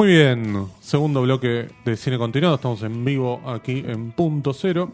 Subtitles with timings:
[0.00, 4.90] Muy bien, segundo bloque de cine continuado, estamos en vivo aquí en Punto Cero.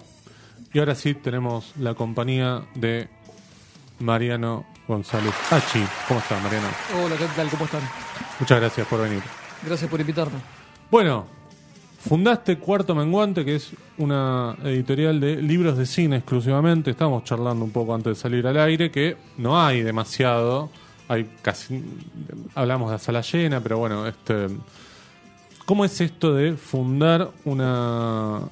[0.73, 3.07] Y ahora sí tenemos la compañía de
[4.01, 5.85] Mariano González Hachi.
[6.09, 6.67] ¿Cómo estás, Mariano?
[7.05, 7.49] Hola, ¿qué tal?
[7.51, 7.83] ¿Cómo están?
[8.41, 9.23] Muchas gracias por venir.
[9.65, 10.41] Gracias por invitarme.
[10.91, 11.27] Bueno,
[12.01, 16.91] fundaste Cuarto Menguante, que es una editorial de libros de cine exclusivamente.
[16.91, 20.69] Estábamos charlando un poco antes de salir al aire, que no hay demasiado.
[21.07, 21.81] Hay casi.
[22.57, 24.49] Hablamos de sala llena, pero bueno, este.
[25.67, 28.43] ¿Cómo es esto de fundar una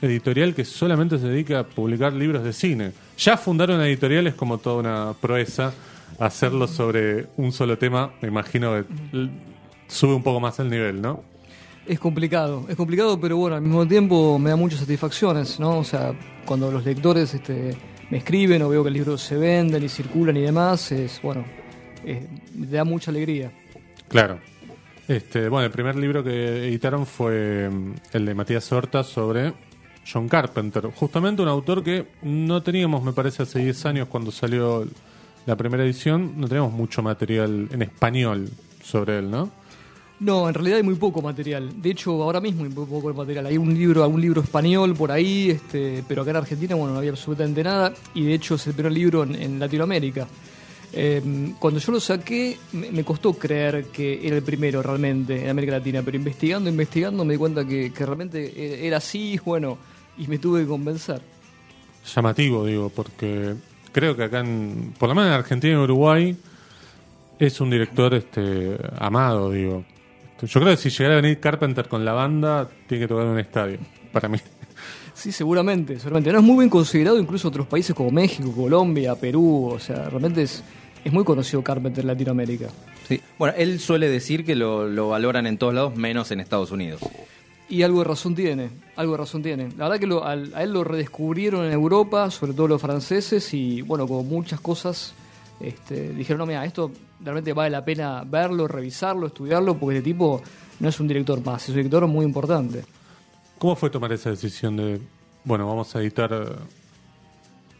[0.00, 2.92] editorial que solamente se dedica a publicar libros de cine?
[3.18, 5.72] Ya fundar una editorial es como toda una proeza.
[6.20, 8.84] Hacerlo sobre un solo tema, me imagino que
[9.88, 11.24] sube un poco más el nivel, ¿no?
[11.84, 15.78] Es complicado, es complicado, pero bueno, al mismo tiempo me da muchas satisfacciones, ¿no?
[15.78, 16.12] O sea,
[16.44, 17.76] cuando los lectores este,
[18.08, 21.44] me escriben o veo que el libro se venden y circulan y demás, es, bueno,
[22.04, 23.50] eh, me da mucha alegría.
[24.06, 24.51] Claro.
[25.08, 29.52] Este, bueno, el primer libro que editaron fue mm, el de Matías Horta sobre
[30.10, 30.86] John Carpenter.
[30.94, 34.86] Justamente un autor que no teníamos, me parece, hace 10 años cuando salió
[35.46, 38.48] la primera edición, no teníamos mucho material en español
[38.82, 39.50] sobre él, ¿no?
[40.20, 41.82] No, en realidad hay muy poco material.
[41.82, 43.46] De hecho, ahora mismo hay muy poco material.
[43.46, 47.00] Hay un libro, algún libro español por ahí, este, pero acá en Argentina, bueno, no
[47.00, 47.92] había absolutamente nada.
[48.14, 50.28] Y de hecho es el primer libro en, en Latinoamérica.
[50.94, 55.72] Eh, cuando yo lo saqué, me, costó creer que era el primero realmente en América
[55.72, 59.78] Latina, pero investigando, investigando, me di cuenta que, que realmente era así, bueno,
[60.18, 61.22] y me tuve que convencer.
[62.14, 63.54] Llamativo, digo, porque
[63.92, 66.36] creo que acá, en, por lo menos en Argentina y Uruguay,
[67.38, 69.84] es un director este amado, digo.
[70.42, 73.30] Yo creo que si llegara a venir Carpenter con la banda, tiene que tocar en
[73.32, 73.78] un estadio,
[74.12, 74.38] para mí.
[75.14, 76.32] Sí, seguramente, seguramente.
[76.32, 80.42] No es muy bien considerado incluso otros países como México, Colombia, Perú, o sea, realmente
[80.42, 80.64] es,
[81.04, 82.68] es muy conocido Carpenter en Latinoamérica.
[83.08, 83.20] Sí.
[83.38, 87.00] Bueno, él suele decir que lo, lo valoran en todos lados, menos en Estados Unidos.
[87.68, 89.68] Y algo de razón tiene, algo de razón tiene.
[89.78, 93.80] La verdad que lo- a él lo redescubrieron en Europa, sobre todo los franceses, y
[93.82, 95.14] bueno, como muchas cosas,
[95.58, 100.42] este, dijeron, no, mira, esto realmente vale la pena verlo, revisarlo, estudiarlo, porque este tipo
[100.80, 102.84] no es un director más, es un director muy importante.
[103.58, 105.00] ¿Cómo fue tomar esa decisión de,
[105.44, 106.58] bueno, vamos a editar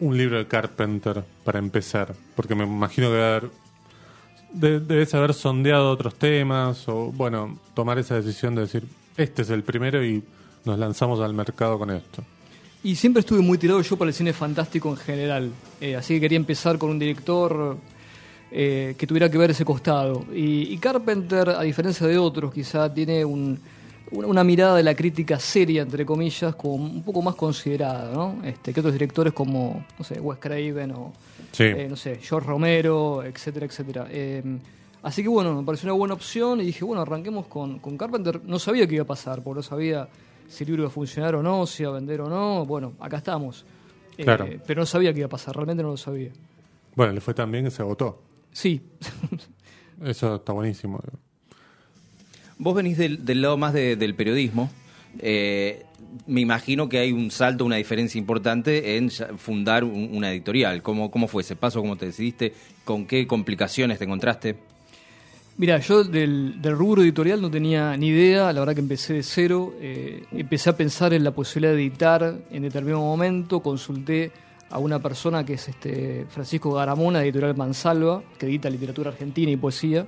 [0.01, 2.15] un libro de Carpenter para empezar?
[2.35, 3.51] Porque me imagino que haber,
[4.53, 8.85] de- debes haber sondeado otros temas o, bueno, tomar esa decisión de decir,
[9.17, 10.23] este es el primero y
[10.65, 12.23] nos lanzamos al mercado con esto.
[12.85, 15.51] Y siempre estuve muy tirado yo para el cine fantástico en general.
[15.81, 17.77] Eh, así que quería empezar con un director
[18.51, 20.25] eh, que tuviera que ver ese costado.
[20.35, 23.59] Y Carpenter, a diferencia de otros, quizá tiene un-
[24.13, 28.37] una, mirada de la crítica seria, entre comillas, como un poco más considerada, ¿no?
[28.45, 31.13] Este, que otros directores como, no sé, Wes Craven o,
[31.53, 31.65] Sí.
[31.65, 34.07] eh, no sé, George Romero, etcétera, etcétera.
[34.11, 34.43] Eh,
[35.03, 38.41] así que bueno, me pareció una buena opción y dije, bueno, arranquemos con, con Carpenter.
[38.45, 40.09] No sabía qué iba a pasar, porque no sabía
[40.49, 42.65] si el libro iba a funcionar o no, si iba a vender o no.
[42.67, 43.65] Bueno, acá estamos.
[44.17, 44.47] Eh, Claro.
[44.67, 46.31] Pero no sabía qué iba a pasar, realmente no lo sabía.
[46.95, 48.23] Bueno, le fue tan bien que se agotó.
[48.53, 48.81] Sí,
[50.03, 51.01] Eso está buenísimo.
[52.63, 54.71] Vos venís del, del lado más de- del periodismo.
[55.19, 55.83] Eh,
[56.27, 60.81] me imagino que hay un salto, una diferencia importante en fundar un- una editorial.
[60.83, 61.81] ¿Cómo, ¿Cómo fue ese paso?
[61.81, 62.53] ¿Cómo te decidiste?
[62.85, 64.57] ¿Con qué complicaciones te encontraste?
[65.59, 69.23] Mira, yo del, del rubro editorial no tenía ni idea, la verdad que empecé de
[69.23, 74.31] cero, eh, empecé a pensar en la posibilidad de editar en determinado momento, consulté
[74.71, 79.57] a una persona que es este Francisco Garamona, editorial Mansalva, que edita literatura argentina y
[79.57, 80.07] poesía,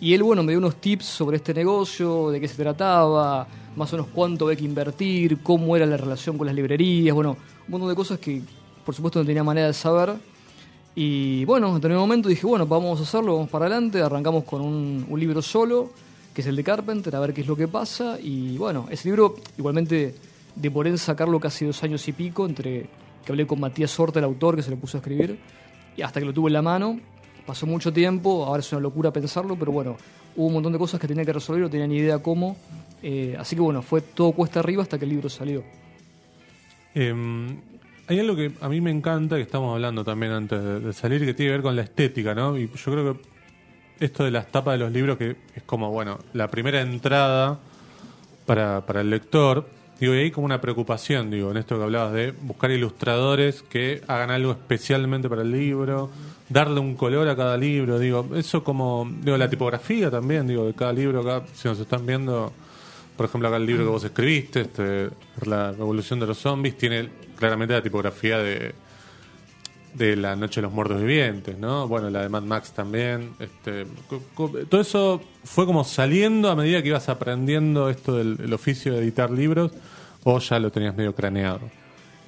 [0.00, 3.46] y él, bueno, me dio unos tips sobre este negocio, de qué se trataba,
[3.76, 7.36] más o menos cuánto había que invertir, cómo era la relación con las librerías, bueno,
[7.66, 8.42] un montón de cosas que
[8.84, 10.14] por supuesto no tenía manera de saber.
[10.94, 14.60] Y bueno, en determinado momento dije, bueno, vamos a hacerlo, vamos para adelante, arrancamos con
[14.62, 15.90] un, libro solo,
[16.34, 18.18] que es el de Carpenter, a ver qué es lo que pasa.
[18.20, 20.14] Y bueno, ese libro igualmente
[20.56, 22.88] demoré en sacarlo casi dos años y pico, entre
[23.24, 25.38] que hablé con Matías Horta, el autor, que se lo puso a escribir,
[25.96, 26.98] y hasta que lo tuve en la mano.
[27.46, 29.96] Pasó mucho tiempo, ahora es una locura pensarlo, pero bueno,
[30.36, 32.56] hubo un montón de cosas que tenía que resolver, no tenía ni idea cómo.
[33.02, 35.62] eh, así que bueno, fue todo cuesta arriba hasta que el libro salió.
[36.94, 37.14] Eh,
[38.08, 41.24] hay algo que a mí me encanta, que estamos hablando también antes de, de salir,
[41.24, 42.58] que tiene que ver con la estética, ¿no?
[42.58, 43.20] Y yo creo que
[44.00, 47.58] esto de las tapas de los libros, que es como, bueno, la primera entrada
[48.46, 49.68] para, para el lector,
[50.00, 54.02] digo, y hay como una preocupación, digo, en esto que hablabas de buscar ilustradores que
[54.08, 56.10] hagan algo especialmente para el libro,
[56.50, 60.74] darle un color a cada libro, digo, eso como, digo, la tipografía también, digo, de
[60.74, 62.52] cada libro, acá, si nos están viendo,
[63.16, 65.10] por ejemplo, acá el libro que vos escribiste, este,
[65.46, 68.74] La Revolución de los Zombies, tiene claramente la tipografía de,
[69.94, 71.86] de La Noche de los Muertos Vivientes, ¿no?
[71.86, 73.30] Bueno, la de Mad Max también.
[73.38, 73.86] Este,
[74.68, 79.00] todo eso fue como saliendo a medida que ibas aprendiendo esto del el oficio de
[79.00, 79.70] editar libros
[80.24, 81.79] o ya lo tenías medio craneado.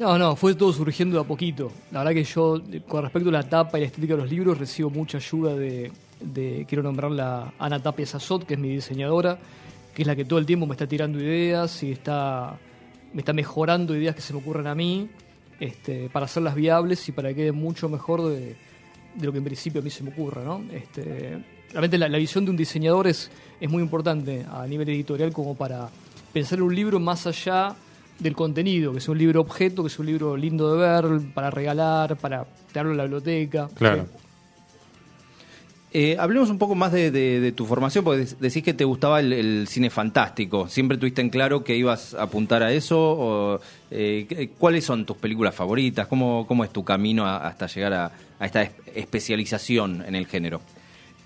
[0.03, 1.71] No, no, fue todo surgiendo de a poquito.
[1.93, 4.59] La verdad que yo, con respecto a la tapa y la estética de los libros,
[4.59, 9.39] recibo mucha ayuda de, de- quiero nombrarla Ana Tapia Sazot, que es mi diseñadora,
[9.95, 12.59] que es la que todo el tiempo me está tirando ideas y está,
[13.13, 15.09] me está mejorando ideas que se me ocurren a mí
[15.61, 18.57] este, para hacerlas viables y para que quede mucho mejor de,
[19.15, 20.45] de lo que en principio a mí se me ocurre.
[20.45, 20.65] ¿no?
[20.73, 21.39] Este,
[21.71, 25.55] realmente la, la visión de un diseñador es, es muy importante a nivel editorial como
[25.55, 25.89] para
[26.33, 27.77] pensar en un libro más allá
[28.23, 31.51] del contenido, que sea un libro objeto, que sea un libro lindo de ver, para
[31.51, 33.69] regalar, para tenerlo en la biblioteca.
[33.75, 34.05] Claro.
[34.05, 34.19] Sí.
[35.95, 38.85] Eh, hablemos un poco más de, de- de tu formación, porque dec- decís que te
[38.85, 40.67] gustaba el, el cine fantástico.
[40.67, 42.99] ¿Siempre tuviste en claro que ibas a apuntar a eso?
[42.99, 43.61] O,
[43.91, 46.07] eh, ¿Cuáles son tus películas favoritas?
[46.07, 50.27] ¿Cómo, cómo es tu camino a- hasta llegar a, a esta es- especialización en el
[50.27, 50.63] género?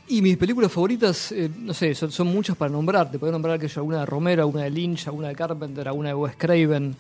[0.09, 3.11] Y mis películas favoritas, eh, no sé, son, muchas para nombrar.
[3.11, 6.11] Te puedo nombrar que yo alguna de Romero, alguna de Lynch, alguna de Carpenter, alguna
[6.11, 6.95] de Wes Craven.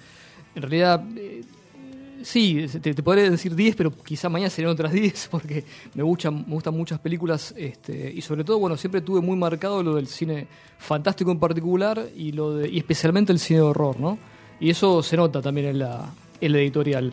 [0.56, 1.44] En realidad, eh,
[2.24, 5.64] sí, te, te podría decir 10, pero quizá mañana serían otras 10 porque
[5.94, 9.84] me gustan, me gustan muchas películas este, y sobre todo, bueno, siempre tuve muy marcado
[9.84, 10.48] lo del cine
[10.78, 14.18] fantástico en particular y, lo de, y especialmente el cine de horror, ¿no?
[14.58, 17.12] Y eso se nota también en la, en la editorial.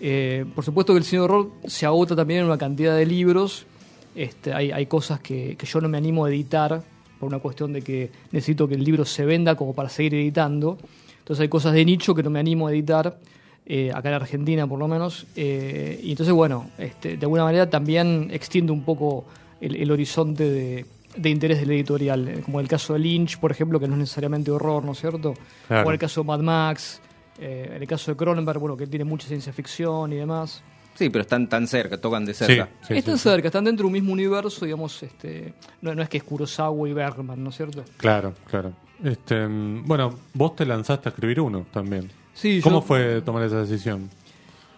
[0.00, 3.04] Eh, por supuesto que el cine de horror se agota también en una cantidad de
[3.04, 3.66] libros
[4.14, 6.82] este, hay, hay cosas que, que yo no me animo a editar
[7.18, 10.78] por una cuestión de que necesito que el libro se venda como para seguir editando.
[11.18, 13.18] Entonces hay cosas de nicho que no me animo a editar,
[13.66, 15.26] eh, acá en Argentina por lo menos.
[15.36, 19.24] eh, y entonces, bueno, este, de alguna manera también extiendo un poco
[19.60, 23.50] el, el horizonte de, de interés del editorial, eh, como el caso de Lynch, por
[23.50, 25.34] ejemplo, que no es necesariamente horror, ¿no es cierto?
[25.68, 25.88] Claro.
[25.88, 27.00] O el caso de Mad Max,
[27.38, 30.62] eh, en el caso de Cronenberg, bueno, que tiene mucha ciencia ficción y demás.
[30.94, 32.68] Sí, pero están tan cerca, tocan de cerca.
[32.82, 33.24] Sí, sí, están sí.
[33.24, 36.88] cerca, están dentro de un mismo universo, digamos, este, no, no es que es Kurosawa
[36.88, 37.84] y Bergman, ¿no es cierto?
[37.96, 38.72] Claro, claro.
[39.02, 42.10] Este, mm, bueno, vos te lanzaste a escribir uno también.
[42.32, 44.08] Sí, ¿Cómo yo- fue tomar esa decisión?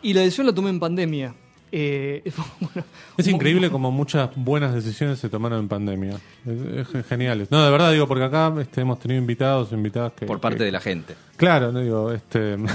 [0.03, 1.35] Y la decisión la tomé en pandemia.
[1.73, 2.23] Eh,
[2.61, 2.87] bueno,
[3.19, 6.19] Es increíble como muchas buenas decisiones se tomaron en pandemia.
[6.47, 7.47] Es, es genial.
[7.51, 10.25] No, de verdad digo, porque acá este, hemos tenido invitados, invitadas que...
[10.27, 11.15] Por parte que- de la gente.
[11.37, 12.57] Claro, no digo, este...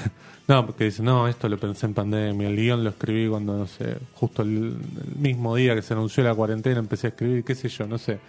[0.47, 3.67] No, porque dicen, no, esto lo pensé en pandemia, el guion lo escribí cuando, no
[3.67, 4.75] sé, justo el,
[5.07, 7.97] el mismo día que se anunció la cuarentena empecé a escribir, qué sé yo, no
[7.97, 8.19] sé.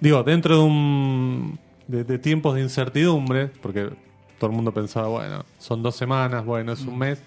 [0.00, 1.58] Digo, dentro de un...
[1.86, 3.90] de, de tiempos de incertidumbre, porque
[4.38, 7.22] todo el mundo pensaba, bueno, son dos semanas, bueno, es un mes,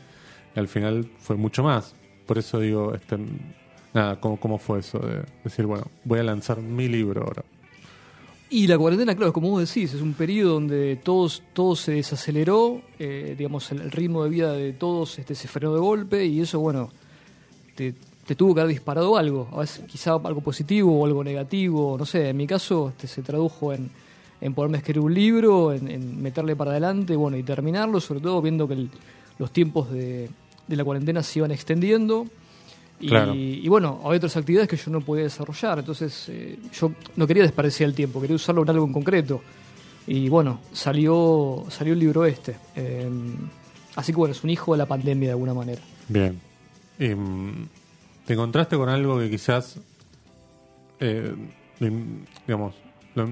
[0.55, 1.95] y al final fue mucho más.
[2.25, 3.17] Por eso digo, este,
[3.93, 7.43] nada, ¿cómo, cómo fue eso de decir, bueno, voy a lanzar mi libro ahora?
[8.55, 12.81] Y la cuarentena, claro, como vos decís, es un periodo donde todos, todo se desaceleró,
[12.99, 16.61] eh, digamos, el, ritmo de vida de todos este, se frenó de golpe y eso,
[16.61, 16.89] bueno,
[17.75, 17.93] te,
[18.37, 22.29] tuvo que haber disparado algo, a veces quizá algo positivo o algo negativo, no sé,
[22.29, 23.89] en mi caso este, se tradujo en,
[24.39, 28.41] en poderme escribir un libro, en, en meterle para adelante, bueno, y terminarlo, sobre todo
[28.41, 28.89] viendo que el-
[29.37, 30.29] los tiempos de,
[30.65, 32.25] de la cuarentena se iban extendiendo.
[32.99, 33.33] Y, Claro.
[33.35, 37.43] y bueno, hay otras actividades que yo no podía desarrollar, entonces eh, yo no quería
[37.43, 39.41] desperdiciar el tiempo, quería usarlo en algo en concreto.
[40.07, 42.55] Y bueno, salió, salió el libro este.
[42.75, 43.09] Eh,
[43.95, 45.81] así que bueno, es un hijo de la pandemia de alguna manera.
[46.07, 46.39] Bien.
[46.99, 47.67] Y, mm,
[48.25, 49.77] ¿Te encontraste con algo que quizás,
[50.99, 51.33] eh,
[52.47, 52.73] digamos,
[53.15, 53.31] lo-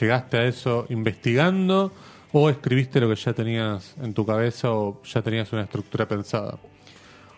[0.00, 1.92] llegaste a eso investigando
[2.32, 6.58] o escribiste lo que ya tenías en tu cabeza o ya tenías una estructura pensada?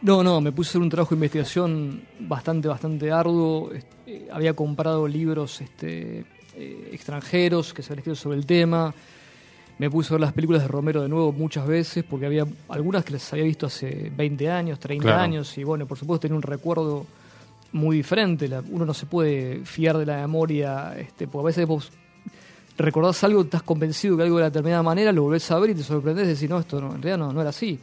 [0.03, 3.71] No, no, me puse a hacer un trabajo de investigación bastante, bastante arduo.
[3.73, 6.25] Este, había comprado libros este,
[6.57, 8.95] eh, extranjeros que se habían escrito sobre el tema.
[9.79, 13.05] Me puse a ver las películas de Romero de nuevo muchas veces porque había algunas
[13.05, 15.21] que las había visto hace 20 años, 30 Claro.
[15.21, 17.07] años y bueno, por supuesto tenía un recuerdo
[17.73, 18.49] muy diferente.
[18.49, 21.91] La- uno no se puede fiar de la memoria, este, porque a veces vos
[22.79, 25.83] recordás algo, estás convencido que algo de determinada manera, lo volvés a ver y te
[25.83, 27.79] sorprendés y decís, no, esto no, en realidad no, no era así.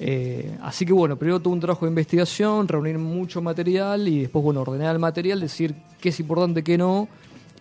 [0.00, 4.44] Eh, así que bueno, primero tuve un trabajo de investigación, reunir mucho material y después,
[4.44, 7.08] bueno, ordenar el material, decir qué es importante, qué no,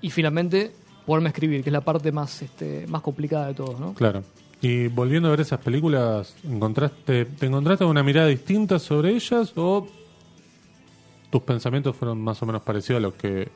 [0.01, 0.71] y finalmente
[1.05, 3.93] poderme escribir, que es la parte más, este, más complicada de todo, ¿no?
[3.93, 4.23] Claro.
[4.61, 9.87] Y volviendo a ver esas películas, ¿encontraste, ¿te encontraste una mirada distinta sobre ellas o
[11.29, 13.49] tus pensamientos fueron más o menos parecidos a los que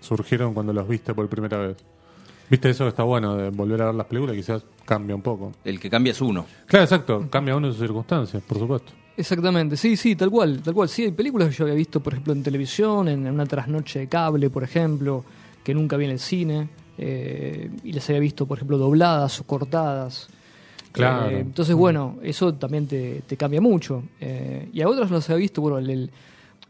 [0.00, 1.76] surgieron cuando los viste por primera vez?
[2.50, 4.34] ¿Viste eso que está bueno de volver a ver las películas?
[4.36, 5.52] Quizás cambia un poco.
[5.64, 6.46] El que cambia es uno.
[6.66, 7.26] Claro, exacto.
[7.30, 8.92] Cambia uno de sus circunstancias, por supuesto.
[9.16, 10.88] Exactamente, sí, sí, tal cual, tal cual.
[10.88, 13.98] Sí, hay películas que yo había visto, por ejemplo, en televisión, en, en una trasnoche
[13.98, 15.24] de cable, por ejemplo,
[15.64, 19.44] que nunca vi en el cine, eh, y las había visto, por ejemplo, dobladas o
[19.44, 20.28] cortadas.
[20.92, 21.30] Claro.
[21.30, 24.04] Eh, entonces, bueno, eso también te, te cambia mucho.
[24.20, 26.10] Eh, y a otras los he visto, bueno, el- el-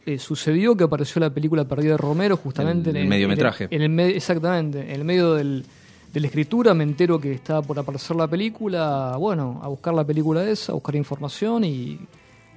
[0.06, 3.68] eh, sucedió que apareció la película Perdida de Romero justamente El- en el mediometraje.
[3.70, 5.64] En el, me- exactamente, en el medio del,
[6.12, 10.04] de la escritura me entero que estaba por aparecer la película, bueno, a buscar la
[10.04, 11.98] película esa, a buscar información y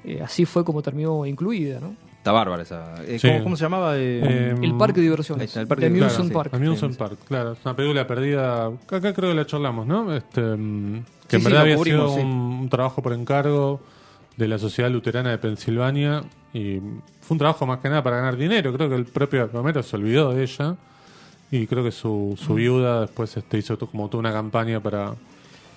[0.05, 1.95] eh, así fue como terminó incluida, ¿no?
[2.17, 3.03] Está bárbara esa.
[3.03, 3.27] Eh, Sí.
[3.29, 3.97] ¿cómo, cómo se llamaba?
[3.97, 6.53] Eh, Eh, El parque de diversiones, está, el parque de Amusement diversiones, Park.
[6.53, 7.51] Amusement Park, claro.
[7.53, 8.67] Es una película perdida.
[8.67, 10.15] Acá creo que la charlamos, ¿no?
[10.15, 12.25] Este, mm, que Sí, en sí, verdad había cubrimos, sido sí.
[12.25, 12.31] un,
[12.61, 13.81] un trabajo por encargo
[14.41, 16.23] de la Sociedad Luterana de Pensilvania.
[16.51, 16.79] Y
[17.21, 18.73] fue un trabajo más que nada para ganar dinero.
[18.73, 20.75] Creo que el propio Romero se olvidó de ella.
[21.51, 25.13] Y creo que su, su viuda después este, hizo como toda una campaña para,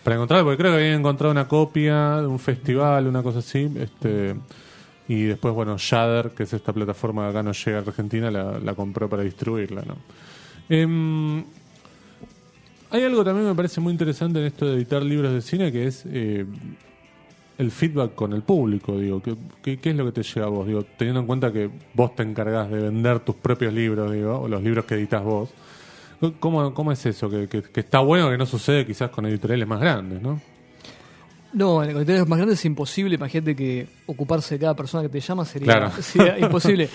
[0.03, 0.45] para encontrarla.
[0.45, 3.71] Porque creo que habían encontrado una copia de un festival, una cosa así.
[3.77, 4.35] Este,
[5.09, 8.59] y después, bueno, Shudder, que es esta plataforma que acá no llega a Argentina, la,
[8.59, 9.97] la compró para distribuirla, ¿no?
[10.71, 11.45] Em,
[12.91, 15.71] hay algo también que me parece muy interesante en esto de editar libros de cine,
[15.71, 16.47] que es eh,
[17.59, 18.99] el feedback con el público.
[18.99, 20.67] Digo, ¿qué, qué, qué es lo que te llega a vos?
[20.67, 24.49] Digo, teniendo en cuenta que vos te encargás de vender tus propios libros, digo, o
[24.49, 25.51] los libros que editas vos.
[26.41, 27.29] ¿Cómo, cómo es eso?
[27.29, 30.41] Que, que- que está bueno que no sucede quizás con editoriales más grandes, ¿no?
[31.53, 33.15] No, en editoriales más grandes es imposible.
[33.15, 35.91] Imagínate que ocuparse de cada persona que te llama sería, Claro.
[36.03, 36.89] sería imposible.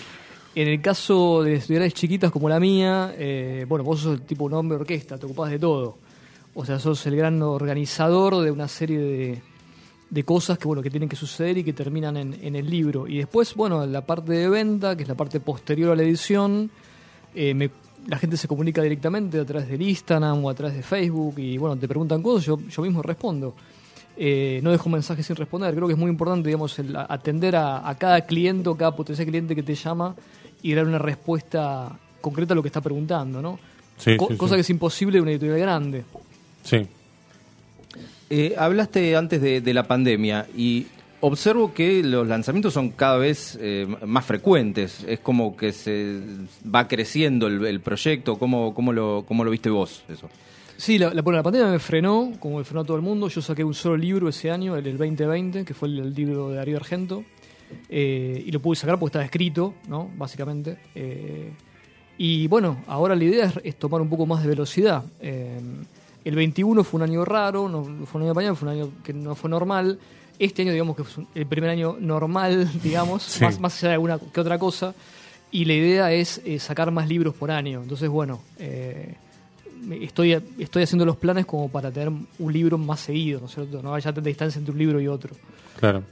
[0.55, 4.45] En el caso de editoriales chiquitas como la mía, eh, bueno, vos sos el tipo
[4.45, 5.97] un hombre orquesta, te ocupás de todo.
[6.55, 9.41] O sea, sos el gran organizador de una serie de,
[10.09, 13.07] de cosas que bueno que tienen que suceder y que terminan en, en el libro.
[13.07, 16.69] Y después, bueno, la parte de venta, que es la parte posterior a la edición,
[17.35, 17.69] eh, me-
[18.07, 21.57] la gente se comunica directamente a través del Instagram o a través de Facebook y
[21.57, 23.53] bueno, te preguntan cosas, yo, yo mismo respondo.
[24.17, 25.73] Eh, no dejo un mensaje sin responder.
[25.75, 29.27] Creo que es muy importante, digamos, el atender a, a cada cliente o cada potencial
[29.27, 30.15] cliente que te llama
[30.61, 33.59] y dar una respuesta concreta a lo que está preguntando, ¿no?
[33.97, 34.57] Sí, Co- sí, cosa sí.
[34.57, 36.03] que es imposible de una editorial grande.
[36.63, 36.85] Sí.
[38.29, 40.85] Eh, hablaste antes de, la pandemia y
[41.19, 45.03] observo que los lanzamientos son cada vez eh, más frecuentes.
[45.07, 46.19] Es como que se
[46.63, 48.37] va creciendo el, proyecto.
[48.37, 50.29] ¿Cómo, cómo, lo, ¿Cómo lo viste vos eso?
[50.77, 53.27] Sí, la, la, la pandemia me frenó, como me frenó a todo el mundo.
[53.29, 56.57] Yo saqué un solo libro ese año, el del 2020, que fue el, libro de
[56.57, 57.23] Darío Argento.
[57.89, 60.09] eh, y lo pude sacar porque estaba escrito, ¿no?
[60.15, 60.77] Básicamente.
[62.17, 65.03] Y bueno, ahora la idea es, tomar un poco más de velocidad.
[66.29, 69.13] El 21 fue un año raro, no fue un año pandemia, fue un año que
[69.13, 69.99] no fue normal.
[70.37, 73.43] Este año, digamos que fue el primer año normal, digamos, Sí.
[73.43, 74.93] más, más allá de alguna que otra cosa.
[75.51, 77.81] Y la idea es eh, sacar más libros por año.
[77.81, 79.15] Entonces, bueno, eh,
[80.01, 83.81] estoy, estoy haciendo los planes como para tener un libro más seguido, ¿no es cierto?
[83.81, 85.35] No haya tanta distancia entre un libro y otro.
[85.79, 86.03] Claro.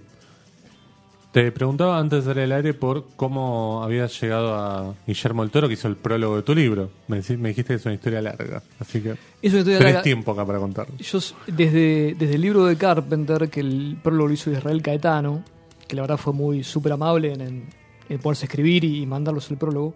[1.31, 5.67] Te preguntaba antes de salir al aire por cómo habías llegado a Guillermo el Toro,
[5.67, 6.89] que hizo el prólogo de tu libro.
[7.09, 9.93] Me, decí- me dijiste que es una historia larga, así que Es una historia tenés
[9.93, 10.01] larga.
[10.03, 10.95] tiempo acá para contarlo.
[10.97, 15.43] Yo, desde, desde el libro de Carpenter, que el prólogo lo hizo Israel Caetano,
[15.87, 17.69] que la verdad fue muy súper amable en, en-
[18.09, 19.93] en poderse escribir y, mandarlos el prólogo,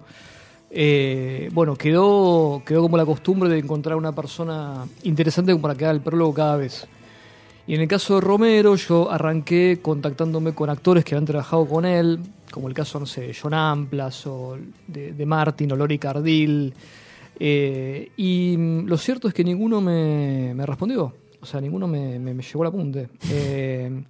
[0.69, 5.85] eh, bueno, quedó, quedó como la costumbre de encontrar una persona interesante como para que
[5.85, 6.87] haga el prólogo cada vez.
[7.67, 11.85] Y en el caso de Romero, yo arranqué contactándome con actores que habían trabajado con
[11.85, 12.19] él,
[12.51, 16.73] como el caso, no sé, de John Amplas o de, de Martin o Lori Cardil.
[17.39, 21.13] Eh, y mm, lo cierto es que ninguno me, me respondió.
[21.41, 23.09] O sea, ninguno me, me, me llegó al apunte.
[23.31, 24.03] Eh,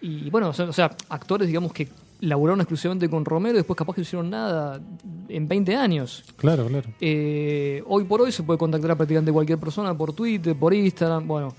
[0.00, 1.88] y bueno, o sea, o sea, actores, digamos, que
[2.20, 4.80] laburaron exclusivamente con Romero y después capaz que no hicieron nada
[5.28, 6.24] en 20 años.
[6.36, 6.90] Claro, claro.
[7.00, 11.26] Eh, hoy por hoy se puede contactar a prácticamente cualquier persona por Twitter, por Instagram.
[11.26, 11.54] Bueno,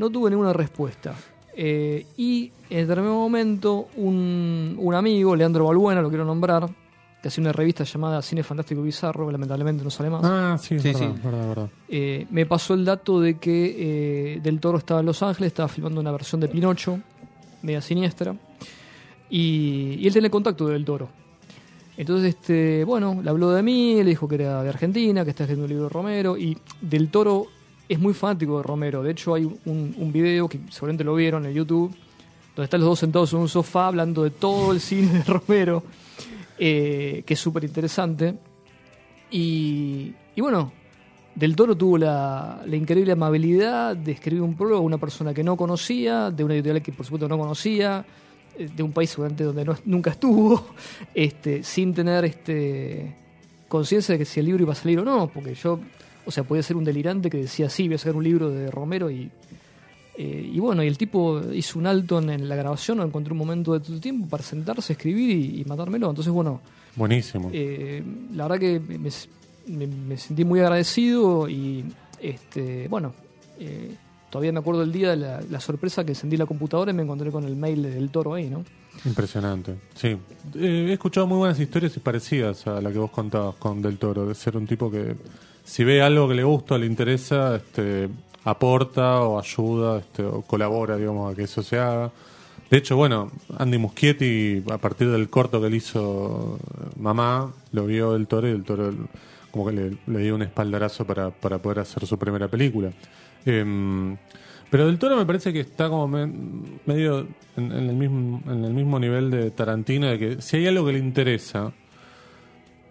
[0.00, 1.14] no tuve ninguna respuesta.
[1.54, 6.68] Eh, y en determinado momento, un, un amigo, Leandro Balbuena, lo quiero nombrar,
[7.20, 10.22] que hace una revista llamada Cine Fantástico y Bizarro, que lamentablemente no sale más.
[10.24, 11.20] Ah, sí, es Sí, verdad, sí.
[11.22, 11.68] verdad, verdad.
[11.88, 15.68] Eh, me pasó el dato de que eh, Del Toro estaba en Los Ángeles, estaba
[15.68, 16.98] filmando una versión de Pinocho,
[17.62, 18.34] media siniestra,
[19.28, 21.08] y, y él tenía contacto de Del Toro.
[21.96, 25.44] Entonces, este, bueno, le habló de mí, le dijo que era de Argentina, que está
[25.44, 27.46] escribiendo un libro de Romero, y Del Toro
[27.90, 29.02] es muy fanático de Romero.
[29.02, 31.92] De hecho, hay un, video que seguramente lo vieron en YouTube,
[32.54, 35.82] donde están los dos sentados en un sofá hablando de todo el cine de Romero,
[36.56, 38.36] eh, que es súper interesante.
[39.32, 40.70] Y, y bueno,
[41.34, 45.42] Del Toro tuvo la, la increíble amabilidad de escribir un prólogo a una persona que
[45.42, 48.04] no conocía, de una editorial que por supuesto no conocía,
[48.56, 50.64] eh, de un país seguramente donde nunca estuvo,
[51.14, 53.16] este, sin tener este,
[53.66, 55.80] conciencia de que si el libro iba a salir o no, porque yo,
[56.30, 58.70] o sea, podía ser un delirante que decía, sí, voy a sacar un libro de
[58.70, 59.30] Romero y...
[60.16, 63.38] eh, y bueno, y el tipo hizo un alto en, la grabación, o encontró un
[63.38, 66.08] momento de tu tiempo para sentarse, escribir y, y mandármelo.
[66.08, 66.60] Entonces, bueno,
[66.96, 67.50] Buenísimo.
[67.52, 68.02] eh,
[68.34, 68.98] la verdad que me,
[69.76, 71.84] me- me sentí muy agradecido y
[72.20, 73.14] este bueno
[73.58, 73.94] eh,
[74.30, 77.02] todavía me acuerdo del día de la, la sorpresa que encendí la computadora y me
[77.02, 78.64] encontré con el mail del toro ahí, ¿no?
[79.04, 80.16] Impresionante, sí.
[80.58, 84.26] He escuchado muy buenas historias y parecidas a la que vos contabas con Del Toro,
[84.26, 85.14] de ser un tipo que
[85.70, 88.08] si ve algo que le gusta o le interesa, este,
[88.44, 92.10] aporta o ayuda este, o colabora, digamos, a que eso se haga.
[92.68, 96.58] De hecho, bueno, Andy Muschietti, a partir del corto que le hizo
[96.98, 98.92] Mamá, lo vio Del Toro y Del Toro
[99.52, 99.72] como que
[100.06, 102.90] le, dio un espaldarazo para, para poder hacer su primera película.
[103.46, 104.16] Em,
[104.70, 106.32] pero Del Toro me parece que está como me-
[106.86, 110.84] medio en el mismo, en el mismo nivel de Tarantino, de que si hay algo
[110.86, 111.72] que le interesa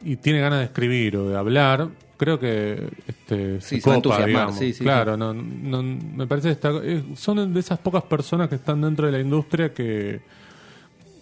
[0.02, 4.56] y tiene ganas de escribir o de hablar, creo que este, Sí, se copa, digamos.
[4.58, 8.50] sí, sí, claro, No, no- me parece que está, eh, son de esas pocas personas
[8.50, 10.20] que están dentro de la industria que,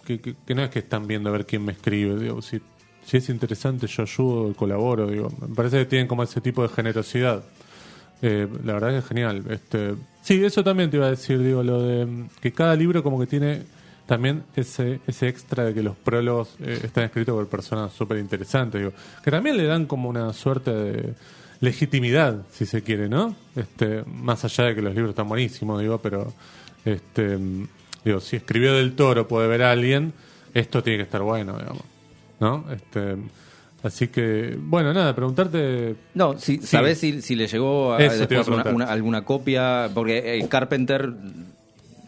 [0.04, 2.18] que, que- que no es que están viendo a ver quién me escribe.
[2.18, 2.60] Digo, si,
[3.06, 5.06] si es interesante, yo ayudo y colaboro.
[5.06, 7.42] Digo, me parece que tienen como ese tipo de generosidad.
[8.20, 9.44] Eh, la verdad que es genial.
[9.48, 13.20] Este, sí, eso también te iba a decir, digo, lo de que cada libro como
[13.20, 13.62] que tiene
[14.08, 18.80] también ese, ese extra de que los prólogos eh, están escritos por personas súper interesantes,
[18.80, 21.14] digo, que también le dan como una suerte de
[21.60, 23.36] legitimidad, si se quiere, ¿no?
[23.54, 26.32] Este, más allá de que los libros están buenísimos, digo, pero
[26.84, 27.38] este,
[28.04, 30.12] digo, si escribió del toro puede ver a alguien,
[30.54, 31.82] esto tiene que estar bueno, digamos,
[32.40, 32.64] ¿no?
[32.72, 33.16] Este,
[33.82, 36.66] así que, bueno, nada, preguntarte No, si, Sí.
[36.66, 38.74] ¿sabés si, si le llegó a- después una- preguntar.
[38.74, 39.90] una- alguna copia?
[39.92, 41.12] Porque eh, Carpenter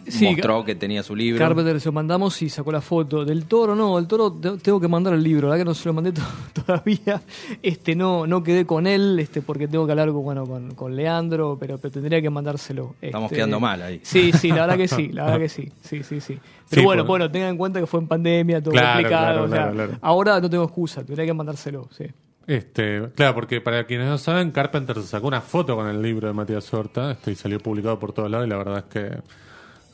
[0.07, 1.38] Sí, mostró que tenía su libro.
[1.38, 3.25] Carpenter se lo mandamos y sacó la foto.
[3.25, 5.75] Del toro, no, del toro te- tengo que mandar el libro, la verdad que no
[5.75, 6.23] se lo mandé to-
[6.64, 7.21] todavía.
[7.62, 10.97] Este no, no quedé con él, este, porque tengo que hablar con, bueno, con, con
[10.97, 12.95] Leandro, pero, pero tendría que mandárselo.
[13.00, 14.00] Estamos Este, quedando mal ahí.
[14.02, 16.38] Sí, sí, la verdad que sí, la verdad que sí, sí, sí, sí.
[16.69, 19.47] Pero Sí, bueno, por- bueno, tengan en cuenta que fue en pandemia, todo Claro, complicado.
[19.49, 19.99] claro, o sea.
[20.02, 22.04] Ahora no tengo excusa, tendría que mandárselo, sí.
[22.47, 26.26] Este, claro, porque para quienes no saben, Carpenter se sacó una foto con el libro
[26.26, 29.19] de Matías Horta este, y salió publicado por todos lados y la verdad es que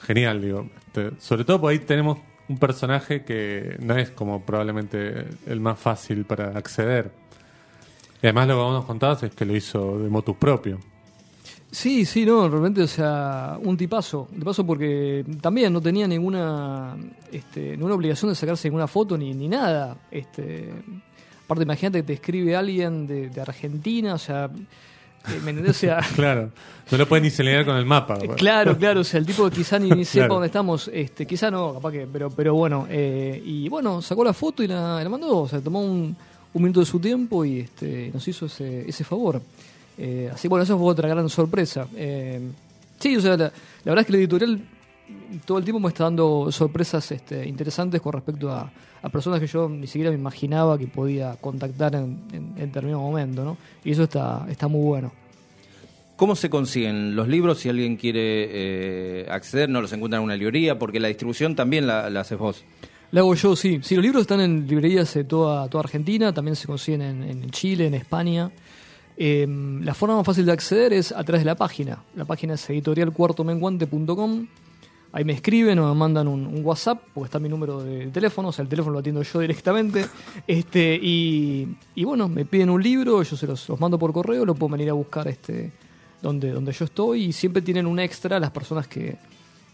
[0.06, 0.66] genial, digo.
[0.86, 5.78] Este, sobre todo porque ahí tenemos un personaje que no es como probablemente el más
[5.78, 7.10] fácil para acceder.
[8.22, 10.78] Y además lo que vos nos contabas es que lo hizo de motus propio.
[11.70, 14.28] Sí, sí, no, realmente, o sea, un tipazo.
[14.32, 16.96] Un tipazo porque también no tenía ninguna
[17.30, 19.96] este, ninguna obligación de sacarse ninguna foto ni, ni nada.
[20.10, 20.72] Este,
[21.44, 24.48] aparte, imagínate que te escribe alguien de, Argentina, o sea,
[25.44, 25.76] ¿me entendés?
[25.76, 26.50] O sea, Claro,
[26.90, 28.18] no lo puede ni señalar con el mapa.
[28.22, 30.34] eh, claro, claro, o sea, el tipo quizá ni, ni sepa Claro.
[30.34, 34.32] dónde estamos, este, quizá no, capaz que, pero, pero bueno, eh, y bueno, sacó la
[34.32, 36.16] foto y la, la mandó, o sea, tomó un,
[36.54, 39.40] un minuto de su tiempo y este, nos hizo ese, ese favor.
[39.98, 41.86] Eh, así bueno, eso fue otra gran sorpresa.
[41.96, 42.40] Eh,
[42.98, 43.52] sí, o sea, la, la
[43.84, 44.60] verdad es que la editorial
[45.44, 48.70] todo el tiempo me está dando sorpresas este, interesantes con respecto a,
[49.02, 53.02] a personas que yo ni siquiera me imaginaba que podía contactar en, en, en determinado
[53.02, 53.56] momento, ¿no?
[53.84, 55.12] Y eso está, está muy bueno.
[56.16, 59.68] ¿Cómo se consiguen los libros si alguien quiere eh, acceder?
[59.68, 60.78] ¿No los encuentran en una librería?
[60.78, 62.64] Porque la distribución también la, la haces vos.
[63.10, 63.80] La hago yo, sí.
[63.82, 67.50] Sí, los libros están en librerías de toda, toda Argentina, también se consiguen en, en
[67.50, 68.50] Chile, en España.
[69.18, 69.46] Eh,
[69.82, 72.02] la forma más fácil de acceder es a través de la página.
[72.14, 74.46] La página es editorialcuartomenguante.com.
[75.16, 78.48] Ahí me escriben o me mandan un, un WhatsApp, porque está mi número de teléfono,
[78.48, 80.04] o sea, el teléfono lo atiendo yo directamente.
[80.46, 84.44] Este, y, y bueno, me piden un libro, yo se los, los mando por correo,
[84.44, 85.72] lo puedo venir a buscar este,
[86.20, 89.16] donde, donde yo estoy, y siempre tienen un extra las personas que,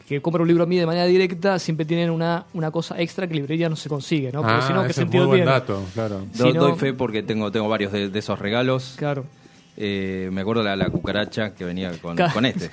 [0.06, 3.26] que compran un libro a mí de manera directa, siempre tienen una, una cosa extra
[3.26, 4.42] que librería no se consigue, ¿no?
[4.42, 5.50] Porque ah, si no, ¿qué sentido buen tiene?
[5.50, 6.20] dato, claro.
[6.36, 8.94] Do- Si no- Doy fe porque tengo, tengo varios de, de esos regalos.
[8.96, 9.24] Claro.
[9.76, 12.32] Eh, me acuerdo la, la cucaracha que venía con, Claro.
[12.32, 12.70] con este.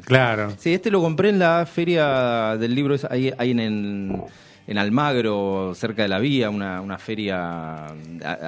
[0.00, 0.52] Claro.
[0.58, 4.22] Sí, este lo compré en la feria del libro, ahí, ahí en, en,
[4.66, 7.92] en Almagro, cerca de la vía, una, una feria a-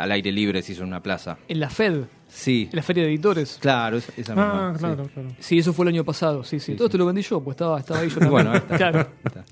[0.02, 1.36] al aire libre, se hizo en una plaza.
[1.48, 3.58] En la FED, Sí, en la Feria de Editores.
[3.60, 4.70] claro, esa, esa misma.
[4.70, 4.78] Ah, sí.
[4.80, 5.28] claro, claro.
[5.38, 6.72] Sí, eso fue el año pasado, sí, sí.
[6.72, 6.88] Sí, Todo sí.
[6.88, 8.30] esto lo vendí yo, pues estaba, estaba ahí yo también.
[8.32, 8.76] Bueno, ahí está.
[8.76, 8.98] Claro.
[8.98, 9.44] Ahí está.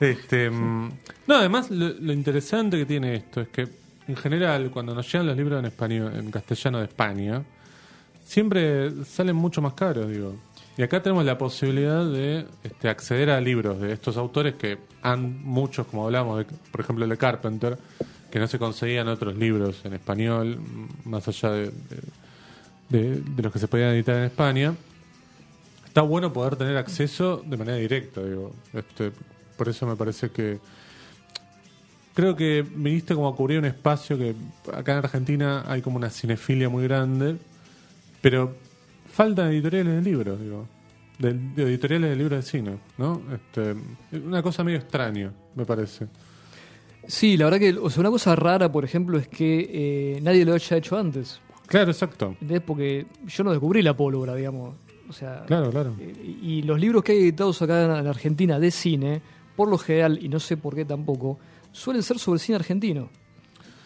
[0.00, 0.90] Este, mm,
[1.26, 3.66] no, además lo, lo interesante que tiene esto es que
[4.08, 7.42] en general cuando nos llegan los libros en español, en castellano de España,
[8.24, 10.34] siempre salen mucho más caros, digo.
[10.76, 15.42] Y acá tenemos la posibilidad de este, acceder a libros de estos autores que han
[15.44, 17.76] muchos, como hablamos, de, por ejemplo, de Carpenter,
[18.30, 20.58] que no se conseguían otros libros en español,
[21.04, 21.72] más allá de, de-
[22.88, 24.74] de- de los que se podían editar en España.
[25.86, 28.52] Está bueno poder tener acceso de manera directa, digo.
[28.72, 29.10] Este,
[29.56, 30.58] por eso me parece que
[32.14, 34.34] creo que viniste como a cubrir un espacio que
[34.72, 37.36] acá en Argentina hay como una cinefilia muy grande,
[38.22, 38.54] pero
[39.24, 40.66] faltan editoriales de libros, digo.
[41.18, 43.20] De, de editoriales de libros de cine, ¿no?
[43.34, 43.74] Este,
[44.18, 46.06] una cosa medio extraña, me parece.
[47.06, 49.68] Sí, la verdad que o sea, una cosa rara, por ejemplo, es que
[50.16, 51.40] eh, nadie lo haya hecho antes.
[51.66, 52.28] Claro, exacto.
[52.40, 52.62] ¿Entendés?
[52.62, 54.74] Porque yo no descubrí la pólvora, digamos.
[55.08, 55.94] O sea, Claro, claro.
[56.00, 59.20] eh, y los libros que hay editados acá en Argentina de cine,
[59.56, 61.38] por lo general, y no sé por qué tampoco,
[61.72, 63.08] suelen ser sobre el cine argentino.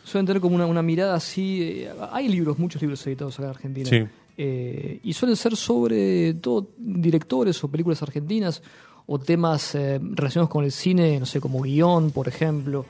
[0.05, 1.63] Suelen tener como una, una mirada así.
[1.63, 3.89] eh, hay libros, muchos libros editados acá en Argentina.
[3.91, 4.05] Sí.
[4.37, 8.63] Eh, y suelen ser sobre todo directores o películas argentinas
[9.07, 12.85] o temas eh, relacionados con el cine, no sé, como guion, por ejemplo.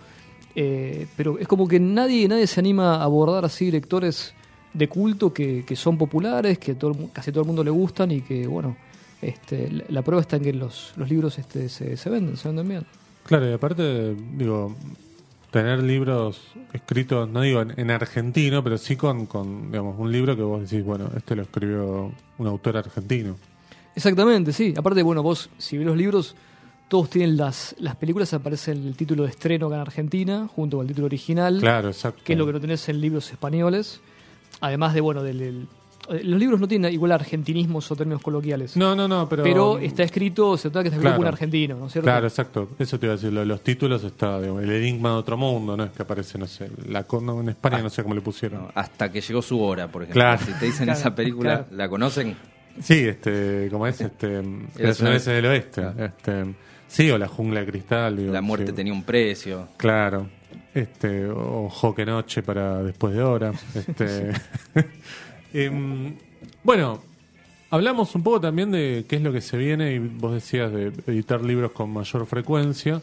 [0.54, 4.33] Eh, pero es como que nadie, nadie se anima a abordar así directores
[4.72, 8.20] de culto que, que son populares, que todo, casi todo el mundo le gustan y
[8.22, 8.76] que, bueno,
[9.20, 12.48] este, la, la prueba está en que los, los libros este, se, se venden, se
[12.48, 12.87] venden bien.
[13.24, 14.74] Claro, y aparte, digo,
[15.54, 16.40] tener libros
[16.72, 20.68] escritos, no digo en, en argentino, pero sí con, con, digamos, un libro que vos
[20.68, 23.36] decís, bueno, este lo escribió un autor argentino.
[23.94, 24.74] Exactamente, sí.
[24.76, 26.34] Aparte, bueno, vos, si ves los libros,
[26.88, 30.84] todos tienen las, las películas, aparece el título de estreno acá en Argentina, junto con
[30.84, 32.22] el título original, Claro, exacto.
[32.24, 34.00] que es lo que no tenés en libros españoles.
[34.60, 35.68] Además de, bueno, del, del-
[36.08, 38.76] los libros no tienen igual argentinismos o términos coloquiales.
[38.76, 39.42] No, no, no, pero...
[39.42, 41.16] pero, está escrito, se nota que está escrito Claro.
[41.16, 42.06] por un argentino, ¿no es cierto?
[42.06, 42.68] Claro, exacto.
[42.78, 43.32] Eso te iba a decir.
[43.32, 45.84] Lo de los títulos está, digamos, el enigma de otro mundo, ¿no?
[45.84, 48.62] Es que aparece, no sé, la, no, en España no sé cómo le pusieron.
[48.62, 50.20] No, hasta que llegó su hora, por ejemplo.
[50.20, 50.40] Claro.
[50.44, 51.66] Si te dicen Claro, esa película, claro.
[51.76, 52.36] ¿la conocen?
[52.80, 54.42] Sí, este, como es, este,
[54.78, 55.80] las una- naves del oeste.
[55.80, 56.04] Claro.
[56.04, 56.54] Este,
[56.88, 58.16] sí, o la jungla de cristal.
[58.16, 58.72] digo, La muerte sí.
[58.72, 59.68] tenía un precio.
[59.76, 60.28] Claro.
[60.74, 63.52] Este, o Joque Noche para después de hora.
[63.74, 64.32] Este,
[65.54, 66.14] em,
[66.62, 67.00] bueno,
[67.70, 70.92] hablamos un poco también de qué es lo que se viene y vos decías de
[71.06, 73.00] editar libros con mayor frecuencia.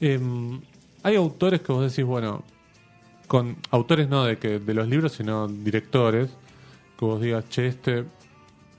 [0.00, 0.60] Em,
[1.02, 2.42] hay autores que vos decís, bueno,
[3.28, 6.30] con autores no de que de los libros, sino directores,
[6.98, 8.04] que vos digas, che, este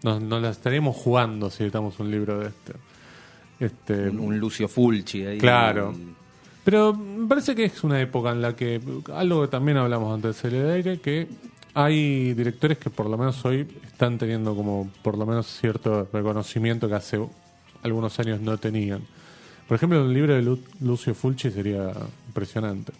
[0.04, 2.74] nos, nos la estaríamos jugando si editamos un libro de este.
[3.60, 5.38] Este, Un, un Lucio Fulci ahí.
[5.38, 5.94] Claro.
[6.64, 8.82] pero me parece que es una época en la que,
[9.14, 11.28] algo que también hablamos antes del de aire, que
[11.76, 16.88] hay directores que por lo menos hoy están teniendo como por lo menos cierto reconocimiento
[16.88, 17.20] que hace
[17.84, 19.02] algunos años no tenían.
[19.68, 21.92] Por ejemplo, un libro de Lu- Lucio Fulci sería
[22.28, 22.94] impresionante.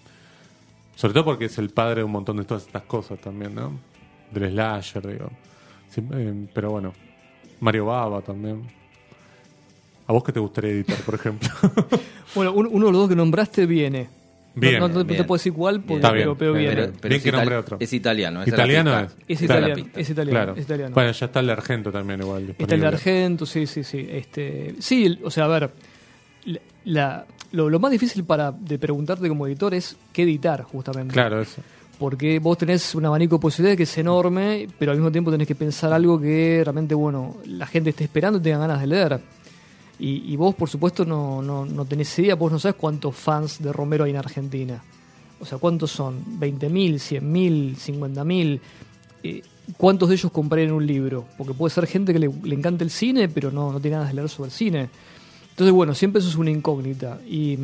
[0.96, 3.72] Sobre todo porque es el padre de un montón de todas estas cosas también, ¿no?
[4.32, 5.30] Del slasher, digo.
[5.98, 6.94] Eh, pero bueno,
[7.62, 8.64] Mario Baba también.
[10.08, 11.50] ¿A vos qué te gustaría editar, por ejemplo?
[12.36, 14.10] Bueno, un- uno de los dos que nombraste viene.
[14.56, 15.26] No- Bien, no, te- no te bien.
[15.28, 16.24] puedo decir cuál, porque, Está bien.
[16.24, 16.82] pero, pero Bien, viene.
[16.84, 17.78] Pero, pero Bien es, que nombre otro.
[17.80, 18.42] es italiano.
[18.42, 19.12] esa Italiano la es.
[19.14, 19.26] pista.
[19.28, 19.60] Es Claro.
[19.68, 20.54] italiano, es italiano, Claro.
[20.56, 20.94] es italiano.
[20.96, 22.56] Bueno, ya está el de Argento también igual.
[22.58, 24.08] Está el de Argento, sí, sí, sí.
[24.10, 25.70] Este, sí, o sea, a ver,
[26.46, 31.14] la, la- lo, lo más difícil para de preguntarte como editor es qué editar, justamente.
[31.14, 31.62] Claro, eso.
[32.00, 35.48] Porque vos tenés un abanico de posibilidades que es enorme, pero al mismo tiempo tenés
[35.48, 39.20] que pensar algo que realmente, bueno, la gente esté esperando y tenga ganas de leer.
[40.00, 43.62] Y, y vos, por supuesto, no, no, no tenés idea, vos no sabes cuántos fans
[43.62, 44.84] de Romero hay en Argentina.
[45.40, 46.24] O sea, ¿cuántos son?
[46.40, 48.60] ¿20.000, 100.000, 50.000?
[49.24, 49.42] Eh,
[49.78, 51.26] ¿Cuántos de ellos comprarían un libro?
[51.38, 54.12] Porque puede ser gente que le, le encanta el cine, pero no, no tiene ganas
[54.12, 54.90] de leer sobre el cine.
[55.50, 57.20] Entonces, bueno, siempre eso es una incógnita.
[57.28, 57.58] Y,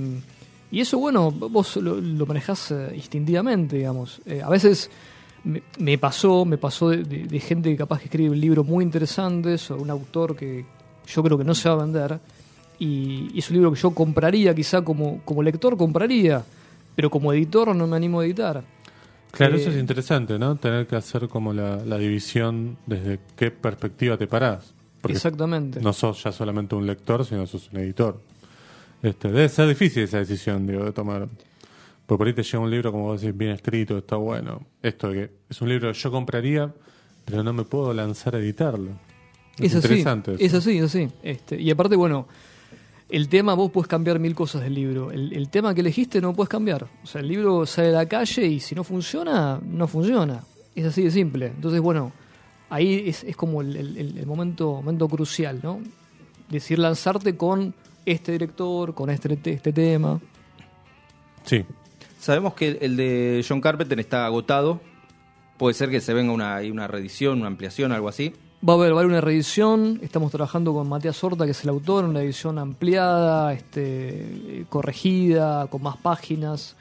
[0.72, 4.22] y eso, bueno, vos lo, lo manejás eh, instintivamente, digamos.
[4.26, 4.89] Eh, a veces
[5.44, 9.82] me, me pasó, me pasó de, gente capaz que escribe un libro muy interesante sobre
[9.82, 10.65] un autor que
[11.13, 12.19] yo creo que no se va a vender.
[12.80, 16.43] Y, y es un libro que yo compraría, quizá como, como lector compraría,
[16.95, 18.63] pero como editor no me animo a editar.
[19.32, 20.56] Claro, Eh, eso es interesante, ¿no?
[20.56, 24.74] Tener que hacer como la, la división desde qué perspectiva te parás.
[25.02, 25.80] Porque Exactamente.
[25.80, 28.19] no sos ya solamente un lector, sino sos un editor.
[29.02, 31.28] Este, debe ser difícil esa decisión, digo, de tomar.
[32.06, 34.62] Porque por ahí te llega un libro, como vos decís, bien escrito, está bueno.
[34.84, 36.71] Esto de que es un libro que yo compraría,
[37.26, 38.91] pero no me puedo lanzar a editarlo.
[39.60, 40.34] Es así, interesante.
[40.36, 40.44] eso.
[40.44, 41.08] es así, es así.
[41.24, 42.28] Este, y aparte, bueno,
[43.10, 45.12] el tema vos puedes cambiar mil cosas del libro.
[45.12, 46.88] El, el tema que elegiste no puedes cambiar.
[47.04, 50.44] O sea, el libro sale de la calle y si no funciona, no funciona.
[50.76, 51.48] Es así de simple.
[51.48, 52.12] Entonces, bueno,
[52.70, 55.80] ahí es, es como el, el- el momento, momento crucial, ¿no?
[56.50, 57.74] Decir lanzarte con
[58.06, 60.20] este director, con este, este tema.
[61.44, 61.66] Sí.
[62.20, 64.80] Sabemos que el de John Carpenter está agotado.
[65.58, 68.34] Puede ser que se venga una, una reedición, una ampliación, algo así.
[68.67, 71.63] Va a haber, va a haber una reedición, estamos trabajando con Matías Horta, que es
[71.63, 76.76] el autor, una edición ampliada, este, corregida, con más páginas,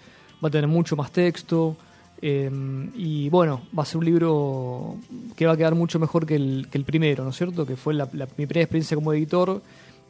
[0.44, 1.76] va a tener mucho más texto,
[2.20, 2.50] eh,
[2.94, 4.96] y bueno, va a ser un libro
[5.34, 7.64] que va a quedar mucho mejor que el, que el primero, ¿no es cierto?
[7.64, 9.62] Que fue la, la- mi primera experiencia como editor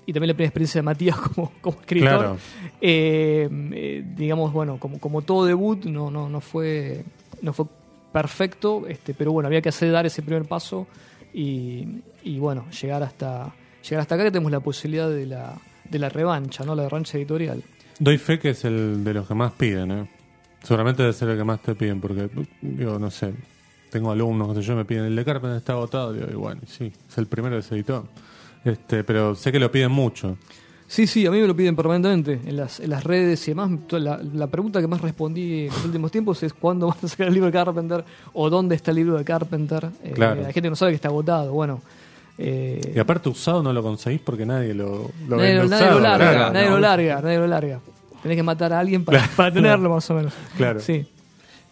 [0.06, 2.08] y también la primera experiencia de Matías como, como escritor.
[2.18, 2.36] Claro.
[2.80, 7.04] Eh, eh, digamos, bueno, como, como todo debut, no, no, no fue,
[7.42, 7.66] no fue
[8.12, 10.88] perfecto, este, pero bueno, había que hacer dar ese primer paso
[11.32, 15.54] y, y bueno, llegar hasta, llegar hasta acá que tenemos la posibilidad de la,
[15.88, 16.74] de la revancha, ¿no?
[16.74, 17.62] La revancha editorial.
[17.98, 20.10] Doy fe que es el de los que más piden, ¿eh?
[20.62, 22.28] Seguramente debe ser el que más te piden, porque,
[22.60, 23.32] digo, no sé,
[23.90, 26.60] tengo alumnos, que sé yo, me piden el de Carpenter está agotado, digo, y bueno,
[26.66, 28.08] sí, es el primero que se editó.
[28.64, 30.36] Este, pero sé que lo piden mucho.
[30.92, 33.70] Sí, sí, a mí me lo piden permanentemente en las, en las redes y demás.
[33.92, 37.28] La, la pregunta que más respondí en los últimos tiempos es cuándo van a sacar
[37.28, 39.88] el libro de Carpenter o dónde está el libro de Carpenter.
[40.02, 40.44] Eh, Claro.
[40.44, 41.52] Hay gente no sabe que está agotado.
[41.52, 41.80] Bueno,
[42.38, 45.94] eh, Y aparte usado no lo conseguís porque nadie lo, lo nadie, lo, nadie usado,
[45.94, 46.74] lo larga, claro, nadie ¿no?
[46.74, 47.80] lo larga, nadie lo larga.
[48.24, 49.32] Tenés que matar a alguien para, Claro.
[49.36, 50.32] para tenerlo, más o menos.
[50.56, 50.80] Claro.
[50.80, 51.06] Sí.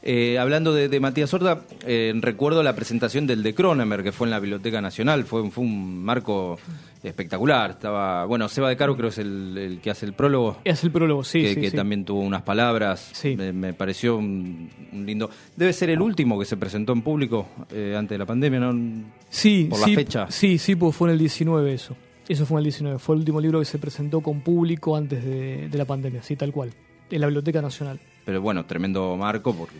[0.02, 4.26] Eh, hablando de, de Matías Horta, eh, recuerdo la presentación del de Cronenberg, que fue
[4.26, 5.24] en la Biblioteca Nacional.
[5.24, 6.58] Fue, fue un marco
[7.02, 7.72] espectacular.
[7.72, 10.58] Estaba, bueno, Seba de Caro creo es el, el que hace el prólogo.
[10.64, 11.42] Es el prólogo, sí.
[11.42, 11.76] que sí, que sí.
[11.76, 13.10] también tuvo unas palabras.
[13.12, 13.36] Sí.
[13.36, 15.30] Me, me pareció un, un lindo.
[15.56, 19.04] Debe ser el último que se presentó en público eh, antes de la pandemia, ¿no?
[19.28, 20.30] Sí, por la sí, fecha.
[20.30, 21.96] Sí, sí, pues fue en el 19 eso.
[22.28, 22.98] Eso fue en el 19.
[22.98, 26.36] Fue el último libro que se presentó con público antes de, de la pandemia, sí,
[26.36, 26.72] tal cual.
[27.10, 27.98] En la Biblioteca Nacional.
[28.28, 29.76] Pero bueno, tremendo marco porque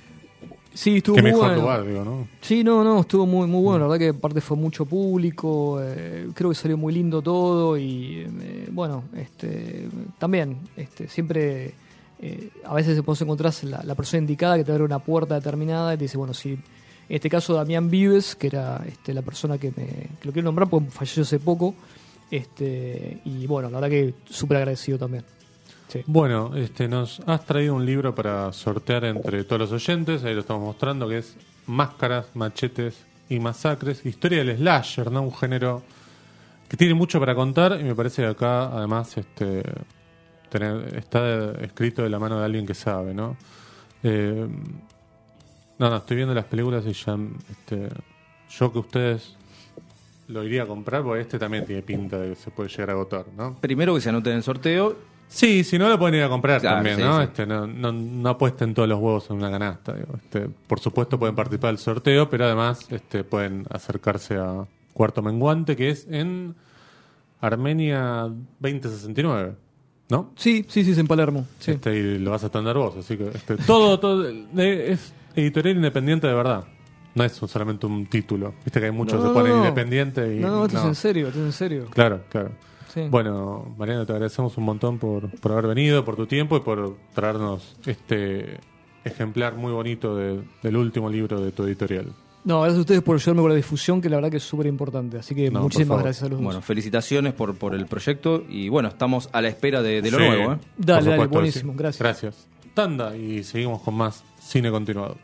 [0.72, 1.61] Sí, estuvo Qué muy mejor bueno.
[1.61, 2.28] lugar, digo, ¿no?
[2.40, 3.80] Sí, no, no, estuvo muy, muy bueno.
[3.80, 5.78] La verdad que aparte fue mucho público.
[5.82, 7.76] eh, creo que salió muy lindo todo.
[7.76, 11.74] Y eh, bueno, este, también, este, siempre.
[12.20, 15.92] eh, a veces vos encontrás la, la persona indicada que te abre una puerta determinada
[15.92, 16.52] y te dice, bueno, si.
[16.52, 16.61] En
[17.16, 19.84] este caso, Damián Vives, que era este, la persona que me.
[19.87, 21.74] que lo quiero nombrar porque falleció hace poco.
[22.30, 25.24] Este, y bueno, la verdad que súper agradecido también.
[25.88, 26.03] Sí.
[26.07, 30.40] Bueno, este, nos has traído un libro para sortear entre todos los oyentes, ahí lo
[30.40, 35.22] estamos mostrando, que es Máscaras, Machetes y Masacres, historia del slasher, ¿no?
[35.22, 35.83] Un género
[36.68, 39.62] que tiene mucho para contar y me parece que acá además este,
[40.51, 43.37] tener- está escrito de la mano de alguien que sabe, ¿no?
[44.03, 44.46] Eh,
[45.79, 47.16] no, no, estoy viendo las películas y ya,
[47.51, 47.88] este,
[48.51, 49.35] yo que ustedes
[50.29, 52.92] lo iría a comprar, porque este también tiene pinta de que se puede llegar a
[52.92, 53.57] agotar, ¿no?
[53.59, 54.96] primero que se anoten en el sorteo
[55.28, 57.18] Sí, si no lo pueden ir a comprar Claro, también, sí, ¿no?
[57.18, 57.24] sí.
[57.24, 59.92] Este, no, no, no apuesten todos los huevos en una canasta.
[59.92, 60.14] digo.
[60.16, 64.64] Este, por supuesto pueden participar del sorteo, pero además este, pueden acercarse a
[64.94, 66.54] Cuarto Menguante, que es en
[67.40, 68.26] Armenia
[68.58, 69.54] 2069,
[70.08, 70.32] ¿no?
[70.36, 71.46] Sí, sí, sí, es en Palermo.
[71.58, 71.72] Sí.
[71.72, 76.26] Este, y lo vas a atender vos, así que este, todo, todo es editorial independiente
[76.26, 76.64] de verdad.
[77.14, 78.54] No es solamente un título.
[78.64, 80.94] Viste que hay muchos que No, se ponen independiente y No, no, esto es en
[80.94, 81.86] serio, esto es en serio.
[81.90, 82.50] Claro, claro.
[82.88, 83.03] Sí.
[83.11, 86.96] Bueno, Mariano, te agradecemos un montón por, por haber venido, por tu tiempo y por
[87.14, 88.59] traernos este
[89.05, 92.12] ejemplar muy bonito de- del último libro de tu editorial.
[92.44, 94.66] No, gracias a ustedes por ayudarme con la difusión, que la verdad que es súper
[94.66, 95.18] importante.
[95.18, 96.44] Así que No, muchísimas gracias a los dos.
[96.44, 100.18] Bueno, felicitaciones por, por el proyecto y bueno, estamos a la espera de, de lo
[100.18, 100.53] Sí, nuevo.
[100.55, 100.59] ¿eh?
[100.79, 101.79] Dale, dale, buenísimo, sí.
[101.79, 102.01] gracias.
[102.03, 102.48] Gracias.
[102.74, 105.16] Tanda y seguimos con más cine continuado.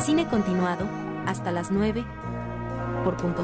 [0.00, 0.86] Cine continuado
[1.26, 2.04] hasta las 9
[3.04, 3.42] por punto.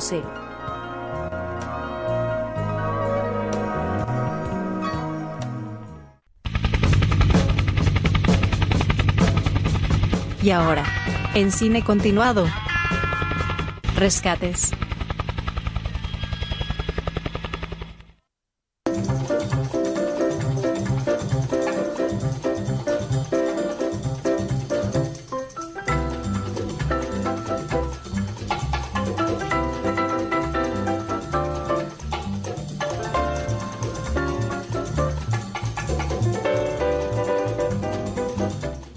[10.42, 10.84] Y ahora,
[11.34, 12.46] en cine continuado.
[13.96, 14.72] Rescates.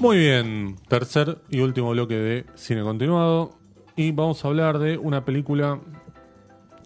[0.03, 3.57] Muy bien, tercer y último bloque de cine continuado.
[3.95, 5.79] Y vamos a hablar de una película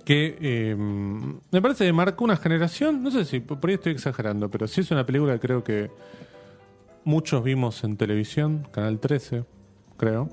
[0.06, 3.02] que eh, me parece que marcó una generación.
[3.02, 5.90] No sé si por ahí estoy exagerando, pero sí es una película que creo que
[7.06, 9.46] muchos vimos en televisión, Canal 13,
[9.98, 10.30] creo,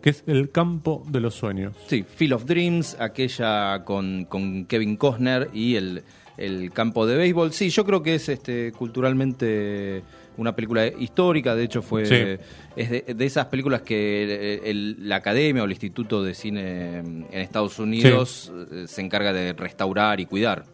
[0.00, 1.74] que es El campo de los sueños.
[1.88, 6.04] Sí, Field of Dreams, aquella con, con Kevin Costner y el,
[6.36, 7.52] el campo de béisbol.
[7.52, 10.04] Sí, yo creo que es este culturalmente
[10.36, 12.44] una película histórica, de hecho fue Sí.
[12.76, 16.98] es de, de esas películas que el- el- la Academia o el Instituto de Cine
[16.98, 20.64] en Estados Unidos eh, se encarga de restaurar y cuidar.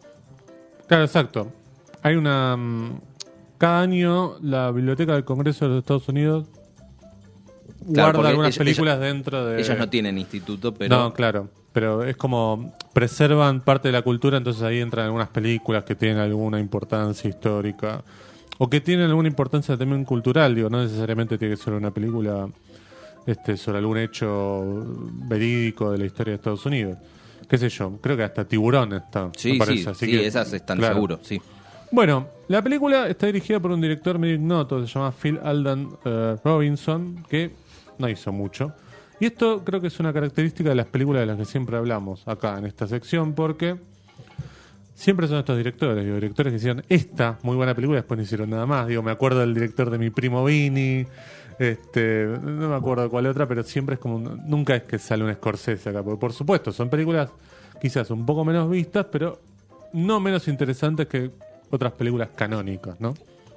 [0.87, 1.51] Claro, exacto.
[2.01, 2.55] Hay una...
[2.57, 2.99] mm,
[3.57, 6.47] Cada año la Biblioteca del Congreso de los Estados Unidos
[7.93, 9.59] Claro, guarda algunas ellos- películas dentro de...
[9.61, 11.49] Ellos no tienen instituto, pero No, claro.
[11.71, 16.17] Pero es como preservan parte de la cultura, entonces ahí entran algunas películas que tienen
[16.19, 18.03] alguna importancia histórica
[18.57, 20.55] o que tienen alguna importancia también cultural.
[20.55, 22.47] Digo, no necesariamente tiene que ser una película
[23.25, 24.85] este, sobre algún hecho
[25.27, 26.97] verídico de la historia de Estados Unidos.
[27.47, 27.97] ¿Qué sé yo?
[28.01, 29.29] Creo que hasta Tiburón está.
[29.35, 29.83] sí, me parece.
[29.83, 31.19] sí, Así sí, que, esas están claro.
[31.21, 31.41] sí.
[31.91, 36.37] Bueno, la película está dirigida por un director medio ignoto, se llama Phil Alden eh,
[36.43, 37.51] Robinson, que
[37.99, 38.73] no hizo mucho.
[39.19, 42.27] Y esto creo que es una característica de las películas de las que siempre hablamos
[42.27, 43.75] acá en esta sección, porque
[44.95, 48.23] siempre son estos directores, digo, directores que hicieron esta muy buena película y después no
[48.23, 48.87] hicieron nada más.
[48.87, 51.05] Digo, me acuerdo del director de Mi Primo Vini,
[51.59, 55.23] este, no me acuerdo cuál otra, pero siempre es como, un- nunca es que sale
[55.23, 57.29] un Scorsese acá, porque por supuesto son películas
[57.81, 59.39] quizás un poco menos vistas, pero
[59.93, 61.31] no menos interesantes que
[61.69, 63.13] otras películas canónicas, ¿no?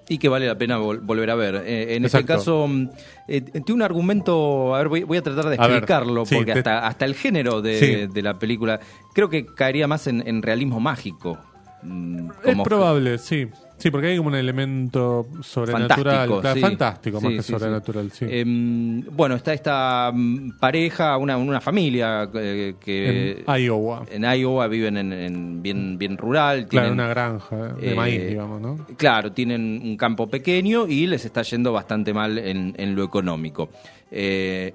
[0.08, 1.62] Y que vale la pena vol- volver a ver.
[1.66, 2.88] Eh, en este caso, mm,
[3.26, 6.52] eh, tiene un argumento, a ver, voy, voy a tratar de ver, explicarlo, sí, porque
[6.52, 8.12] te- hasta, hasta el género de, Sí.
[8.12, 8.78] de la película
[9.14, 11.38] creo que caería más en, en realismo mágico.
[11.82, 13.48] mm, Es probable, sí.
[13.78, 16.28] Sí, porque hay como un elemento sobrenatural.
[16.30, 16.60] Fantástico, sí.
[16.60, 18.24] fantástico más Sí, que sí, sobrenatural, sí.
[18.28, 24.06] Em, bueno, está esta mm, pareja, una, una familia eh, que en Iowa.
[24.10, 26.66] en Iowa viven en, en bien, bien rural.
[26.68, 28.86] Claro, tienen- una granja de eh, maíz, digamos, ¿no?
[28.96, 33.68] Claro, tienen un campo pequeño y les está yendo bastante mal en, en lo económico.
[34.10, 34.72] Eh,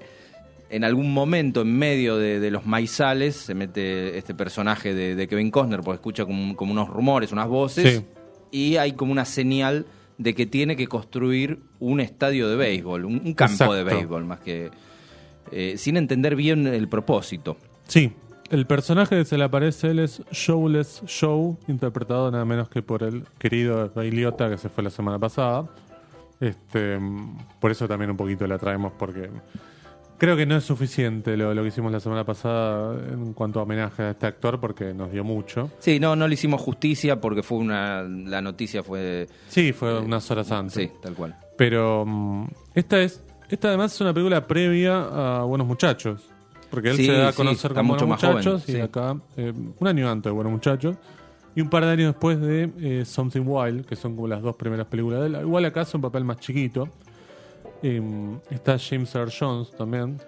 [0.70, 5.26] en algún momento, en medio de, de los maizales, se mete este personaje de, de
[5.28, 8.04] Kevin Costner, porque escucha como, como unos rumores, unas voces, Sí.
[8.52, 9.86] Y hay como una señal
[10.18, 13.74] de que tiene que construir un estadio de béisbol, un, un campo Exacto.
[13.74, 14.70] de béisbol, más que...
[15.50, 17.56] eh, sin entender bien el propósito.
[17.88, 18.12] Sí,
[18.50, 23.02] el personaje que se le aparece él es Showless Show, interpretado nada menos que por
[23.02, 25.66] el querido Ray Liotta, que se fue la semana pasada.
[26.38, 29.30] Este, mm, por eso también un poquito la traemos, porque
[30.18, 33.64] creo que no es suficiente lo, lo que hicimos la semana pasada en cuanto a
[33.64, 35.70] homenaje a este actor, porque nos dio mucho.
[35.78, 38.02] Sí, no, no le hicimos justicia porque fue una...
[38.02, 39.28] La noticia fue...
[39.48, 40.74] Sí, fue unas horas antes.
[40.74, 41.36] Sí, tal cual.
[41.56, 43.22] Pero mm, esta es
[43.52, 46.22] esta además es una película previa a Buenos Muchachos.
[46.70, 48.80] Porque él Sí, se da a conocer como Buenos joven, Muchachos y sí.
[48.80, 50.96] acá eh, un año antes de Buenos Muchachos
[51.54, 54.56] y un par de años después de eh, Something Wild, que son como las dos
[54.56, 55.36] primeras películas de él.
[55.42, 56.88] Igual acá es un papel más chiquito.
[57.82, 58.00] Eh,
[58.50, 60.18] está James Earl Jones también.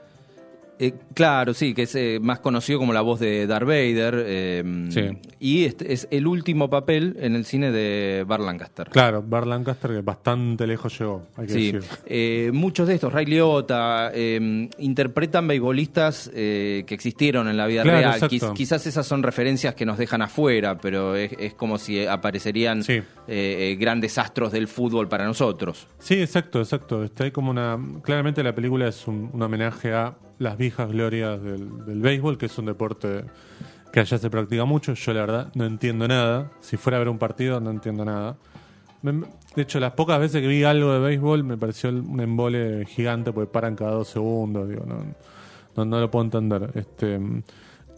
[0.79, 4.25] Eh, claro, sí, que es eh, más conocido como la voz de Darth Vader.
[4.27, 5.03] eh, Sí.
[5.39, 8.89] Y este es el último papel en el cine de Bar Lancaster.
[8.91, 11.91] Claro, Bart Lancaster que bastante lejos llegó, hay que Sí, decir.
[12.07, 17.99] eh, muchos de estos, Ray Liotta, eh, interpretan beisbolistas que existieron en la vida Claro,
[18.29, 18.55] real.
[18.55, 23.01] quizás esas son referencias que nos dejan afuera, pero es, es como si aparecerían Sí.
[23.79, 25.87] grandes astros del fútbol para nosotros.
[25.99, 27.05] Sí, exacto, exacto.
[27.05, 27.79] Está ahí como una.
[28.03, 32.47] Claramente la película es un, un homenaje a las viejas glorias del, del béisbol, que
[32.47, 33.25] es un deporte
[33.93, 34.95] que allá se practica mucho.
[34.95, 36.51] Yo, la verdad, no entiendo nada.
[36.61, 38.37] Si fuera a ver un partido, no entiendo nada.
[39.03, 43.33] De hecho, las pocas veces que vi algo de béisbol me pareció un embole gigante
[43.33, 44.69] porque paran cada dos segundos.
[44.69, 45.05] Digo, no,
[45.77, 46.71] no, no lo puedo entender.
[46.75, 47.21] Este.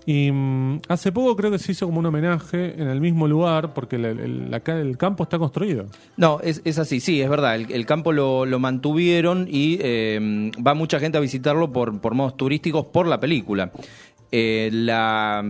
[0.09, 3.75] Y mm, hace poco creo que se hizo como un homenaje en el mismo lugar,
[3.75, 5.87] porque el, el- campo está construido.
[6.17, 7.57] No, es, es así, sí, es verdad.
[7.57, 12.15] El, el campo lo, lo mantuvieron y eh, va mucha gente a visitarlo por, por
[12.15, 13.73] modos turísticos por la película.
[14.31, 15.45] Eh, la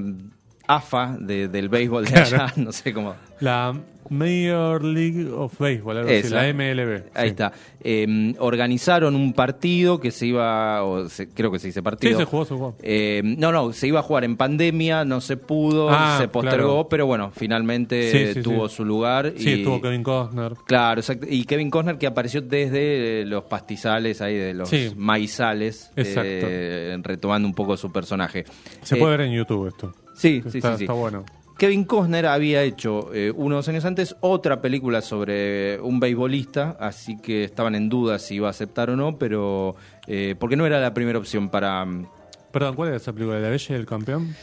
[0.66, 3.14] AFA de- del béisbol de allá, no sé cómo.
[3.40, 3.74] La
[4.08, 7.02] Major League of Baseball, algo así, la MLB.
[7.12, 7.30] Ahí sí.
[7.30, 7.52] está.
[7.82, 12.18] Eh, organizaron un partido que se iba, o se- creo que se dice Sí, partido.
[12.18, 12.76] se jugó, se jugó.
[12.82, 16.68] Eh, no, no, se iba a jugar en pandemia, no se pudo, Ah, se postergó,
[16.74, 16.88] claro.
[16.88, 18.76] pero bueno, finalmente Sí, sí, tuvo sí.
[18.76, 19.32] su lugar.
[19.36, 20.52] Sí, y, estuvo Kevin Costner.
[20.66, 21.26] Claro, exacto.
[21.28, 24.92] Y Kevin Costner que apareció desde eh, los pastizales ahí, de los Sí.
[24.96, 26.22] maizales, Exacto.
[26.48, 28.44] eh, retomando un poco su personaje.
[28.82, 29.92] Se Eh, puede ver en YouTube esto.
[30.16, 30.84] Sí, sí, está, sí, sí.
[30.84, 31.24] está bueno.
[31.58, 37.44] Kevin Costner había hecho eh, unos años antes otra película sobre un beisbolista, así que
[37.44, 39.74] estaban en duda si iba a aceptar o no, pero
[40.06, 41.84] eh, porque no era la primera opción para...
[41.84, 42.06] mm,
[42.52, 43.38] Perdón, ¿cuál era esa película?
[43.38, 44.34] ¿La Bella y el Campeón?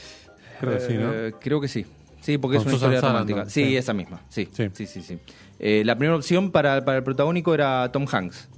[0.60, 1.14] Creo que sí, ¿no?
[1.14, 1.86] eh, creo que sí.
[2.22, 3.50] Sí, porque Con es una Susan historia Sarandon, romántica.
[3.54, 3.78] Sí, sí.
[3.78, 4.22] esa misma.
[4.30, 4.86] Sí, sí, Sí.
[4.88, 5.20] sí, sí.
[5.60, 8.50] Eh, la primera opción para, para el protagónico era Tom Hanks.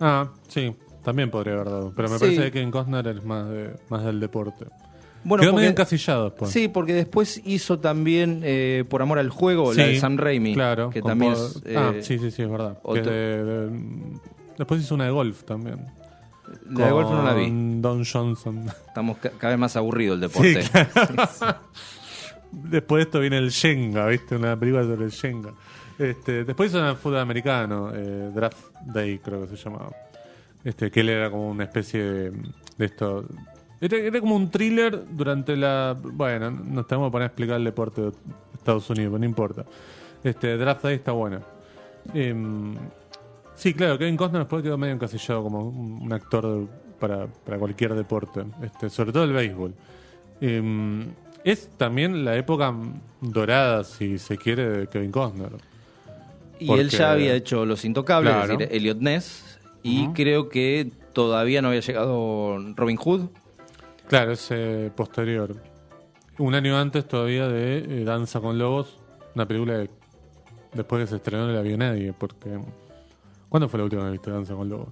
[0.00, 1.92] Ah, sí, también podría haber dado.
[1.94, 2.24] Pero me Sí.
[2.24, 4.66] parece que Kevin Costner es más, de, más del deporte.
[5.28, 6.50] Bueno, Quedó porque- medio encasillado después.
[6.50, 10.54] Sí, porque después hizo también eh, Por Amor al Juego, la de Sam Raimi.
[10.54, 10.90] Claro.
[10.90, 12.74] Que también es, eh, ah, sí, sí, sí, es verdad.
[12.74, 13.80] Que otro- de- de-
[14.56, 15.78] después hizo una de golf también.
[16.70, 17.50] La de golf no la vi.
[17.80, 18.66] Don Johnson.
[18.86, 20.62] Estamos ca- cada vez más aburrido el deporte.
[21.38, 21.44] Sí,
[22.50, 24.34] Después de esto viene el Shenga, ¿viste?
[24.36, 25.52] Una película sobre el Shenga.
[25.98, 29.90] Este, después hizo una fútbol americano, eh, Draft Day creo que se llamaba.
[30.64, 32.30] Este, que él era como una especie de,
[32.78, 33.26] de esto.
[33.80, 35.96] Era, era como un thriller durante la.
[36.00, 38.12] Bueno, nos tenemos que poner a explicar el deporte de
[38.54, 39.64] Estados Unidos, pero no importa.
[40.24, 41.40] Este, Draft Day está bueno.
[42.12, 42.74] Em,
[43.54, 46.66] sí, claro, Kevin Costner después quedó medio encasillado como un, actor de-
[46.98, 49.74] para, para cualquier deporte, este, sobre todo el béisbol.
[50.40, 51.06] Em,
[51.44, 52.74] es también la época
[53.20, 55.52] dorada, si se quiere, de Kevin Costner.
[56.58, 58.52] Y Porque- él ya había hecho Los Intocables, Claro.
[58.54, 63.26] es decir, Elliot Ness, y creo que todavía no había llegado Robin Hood.
[64.08, 65.54] Claro, es eh, posterior.
[66.38, 68.96] un año antes todavía de eh, Danza con Lobos,
[69.34, 69.90] una película de-
[70.72, 72.58] después que se estrenó no la vio nadie, porque...
[73.48, 74.88] ¿Cuándo fue la última vez que viste Danza con Lobos?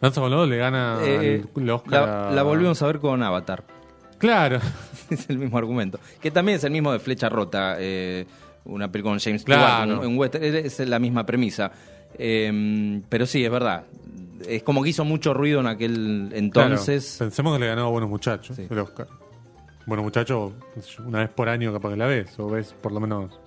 [0.00, 3.64] Danza con Lobos le gana Eh, el, el Oscar la, volvimos a ver con Avatar.
[4.18, 4.58] Claro,
[5.10, 5.98] es el mismo argumento.
[6.20, 8.26] Que también es el mismo de Flecha Rota, eh,
[8.64, 9.84] una película con James Claro.
[9.84, 11.70] Stewart, un, un western, es la misma premisa.
[12.18, 13.84] Eh, pero sí, es verdad.
[14.48, 17.16] Es como que hizo mucho ruido en aquel entonces.
[17.16, 18.66] Claro, Pensemos que le ganó a Buenos Muchachos Sí.
[18.68, 19.06] el Oscar.
[19.86, 20.52] Buenos Muchachos,
[21.04, 23.38] una vez por año capaz que la ves, o ves por lo menos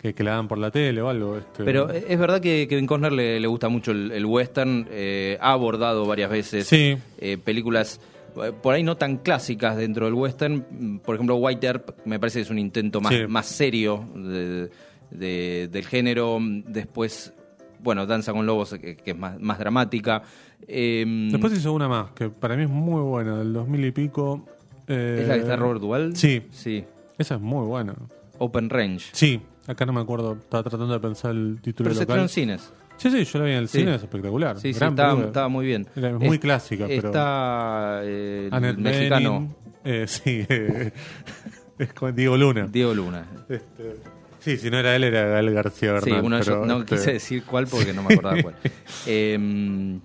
[0.00, 1.36] que, que la dan por la tele o algo.
[1.38, 4.86] Este, Pero es verdad que Kevin Costner le, le gusta mucho el, el western.
[4.90, 6.96] eh, ha abordado varias veces Sí.
[7.18, 8.00] eh, películas
[8.42, 11.00] eh, por ahí no tan clásicas dentro del western.
[11.04, 13.26] Por ejemplo, White Earp me parece que es un intento más, Sí.
[13.28, 14.70] más serio de-
[15.10, 16.38] de- del género.
[16.40, 17.32] Después,
[17.80, 20.22] bueno, Danza con Lobos, que, que es más, más dramática.
[20.66, 24.44] Eh, Después hizo una más, que para mí es muy buena, del 2000 y pico.
[24.86, 26.16] eh, ¿Es la que está Robert Duvall?
[26.16, 26.42] Sí.
[26.50, 26.84] Sí.
[27.18, 27.94] Esa es muy buena.
[28.38, 29.04] Open Range.
[29.12, 32.20] Sí, acá no me acuerdo, estaba tratando de pensar el título Pero se local.
[32.20, 32.72] en cines.
[32.96, 33.78] Sí, sí, yo la vi en el Sí.
[33.78, 34.56] cine, es espectacular.
[34.58, 35.86] Sí, sí, estaba, muy bien.
[35.94, 39.48] Era muy Es- clásica, pero- Está eh, el mexicano
[39.84, 40.90] eh, sí, eh,
[41.78, 42.66] es con Diego Luna.
[42.70, 43.24] Diego Luna.
[43.48, 43.96] Este,
[44.40, 46.24] sí, si no era él, era Gael García Sí, Bernal.
[46.24, 48.54] uno de pero, ellos, no este, quise decir cuál porque no me acordaba cuál.
[49.06, 49.98] Eh,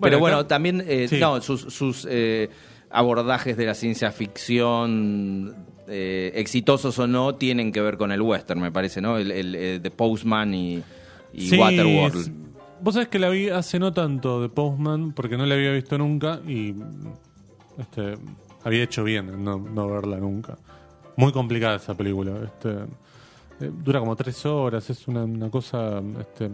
[0.00, 1.18] pero acá- bueno, también eh, Sí.
[1.20, 2.48] no, sus, sus eh,
[2.90, 5.54] abordajes de la ciencia ficción,
[5.88, 9.18] eh, exitosos o no, tienen que ver con el western, me parece, ¿no?
[9.18, 10.82] El, el, eh, The Postman y,
[11.32, 12.16] y sí, Waterworld.
[12.20, 12.30] es-
[12.82, 15.98] Vos sabés que la vi hace no tanto de Postman, porque no la había visto
[15.98, 16.74] nunca y
[17.78, 18.14] este,
[18.64, 20.56] había hecho bien en no, no verla nunca.
[21.16, 22.32] Muy complicada esa película.
[22.42, 22.70] Este,
[23.60, 26.48] eh, dura como tres horas, es una, una cosa este,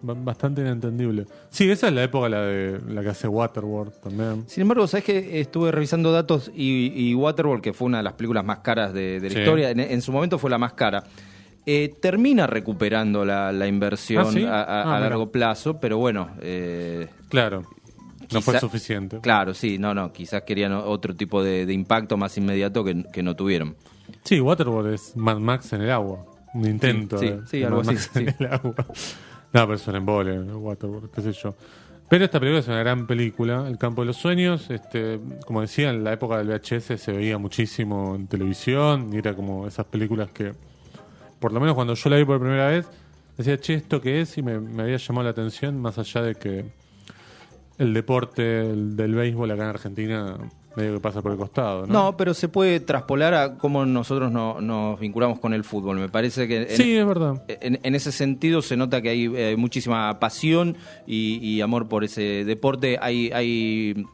[0.00, 1.26] ba- bastante inentendible.
[1.50, 4.44] Sí, esa es la época la de la que hace Waterworld también.
[4.48, 8.14] Sin embargo, sabes que estuve revisando datos y, y Waterworld, que fue una de las
[8.14, 9.38] películas más caras de, de la Sí.
[9.40, 11.04] historia, en, en su momento fue la más cara.
[11.64, 14.44] eh, termina recuperando la, la inversión ¿Ah, sí?
[14.44, 17.62] a, a- Ah, a largo plazo, pero bueno, eh, Claro,
[18.32, 19.20] no fue suficiente.
[19.20, 23.22] Claro, sí, no, no, quizás querían otro tipo de, de impacto más inmediato que, que
[23.22, 23.76] no tuvieron.
[24.24, 26.24] Sí, Waterworld es Mad Max en el agua.
[26.54, 28.20] Un intento Sí, de, sí, de algo Mad así, Max sí.
[28.20, 28.74] en el agua.
[29.54, 31.54] No, pero es un embole, Waterworld, qué sé yo.
[32.08, 34.68] Pero esta película es una gran película, El campo de los sueños.
[34.70, 39.34] Este, como decía, en la época del VHS se veía muchísimo en televisión y era
[39.34, 40.52] como esas películas que,
[41.40, 42.86] por lo menos cuando yo la vi por primera vez,
[43.38, 44.36] decía, che, ¿esto qué es?
[44.36, 46.66] Y me, me había llamado la atención, más allá de que
[47.78, 50.36] el deporte el del béisbol acá en Argentina
[50.76, 51.92] medio que pasa por el costado, ¿no?
[51.92, 55.98] No, pero se puede traspolar a cómo nosotros no- nos vinculamos con el fútbol.
[55.98, 57.42] Me parece que en, Sí, es verdad.
[57.48, 62.04] en- en ese sentido se nota que hay eh, muchísima pasión y, y amor por
[62.04, 62.98] ese deporte.
[63.00, 64.06] Hay, hay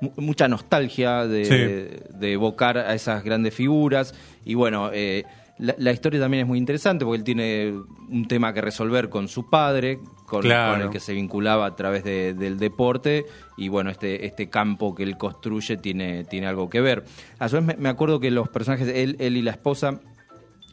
[0.00, 2.16] mu- mucha nostalgia de, Sí.
[2.18, 4.14] de evocar a esas grandes figuras.
[4.44, 5.24] Y bueno, eh,
[5.58, 7.72] la, la historia también es muy interesante porque él tiene
[8.08, 10.72] un tema que resolver con su padre, con, Claro.
[10.72, 13.26] con el que se vinculaba a través de- del deporte.
[13.56, 17.04] Y bueno, este, este campo que él construye tiene, tiene algo que ver.
[17.38, 20.00] A su vez me, me acuerdo que los personajes, él, él y la esposa,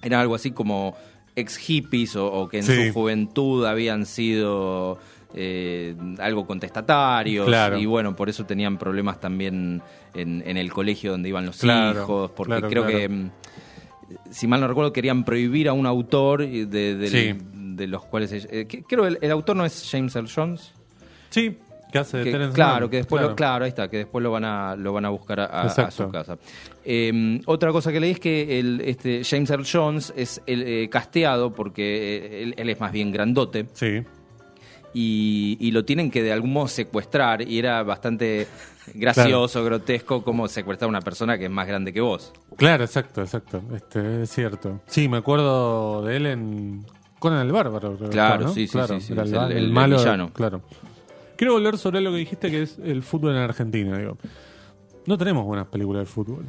[0.02, 0.96] eran algo así como
[1.36, 2.88] ex hippies o, o que en Sí.
[2.88, 4.98] su juventud habían sido
[5.36, 7.78] eh, algo contestatarios Claro.
[7.78, 9.82] y bueno, por eso tenían problemas también
[10.16, 13.30] en, en el colegio donde iban los Claro, hijos, porque claro, creo que, mm,
[14.30, 17.36] si mal no recuerdo, querían prohibir a un autor de, del- Sí.
[17.54, 18.32] de los cuales...
[18.50, 20.74] eh, que- creo el, el autor no es James Earl Jones.
[21.30, 21.58] Sí,
[21.92, 23.30] que hace de Que- Terence claro, Mann, que después claro.
[23.32, 26.10] Lo, claro, ahí está, que después lo van a lo van a buscar a, su
[26.12, 26.38] casa.
[26.86, 30.90] Eh, otra cosa que leí es que el, este James Earl Jones es el eh,
[30.90, 34.04] casteado porque eh, él, él es más bien grandote Sí.
[34.94, 38.48] y, y lo tienen que de algún modo secuestrar y era bastante
[38.94, 42.32] gracioso, grotesco como secuestrar a una persona que es más grande que vos.
[42.58, 43.62] Claro, exacto, exacto.
[43.76, 44.82] Este, es cierto.
[44.88, 46.86] Sí, me acuerdo de él en
[47.20, 47.96] Conan el Bárbaro.
[47.98, 49.98] creo Claro, sí, sí, Claro, sí, el, el- el malo.
[49.98, 50.32] villano.
[50.34, 50.62] Claro.
[51.36, 53.98] Quiero volver sobre lo que dijiste que es el fútbol en Argentina.
[53.98, 54.18] Digo,
[55.06, 56.46] no tenemos buenas películas de fútbol.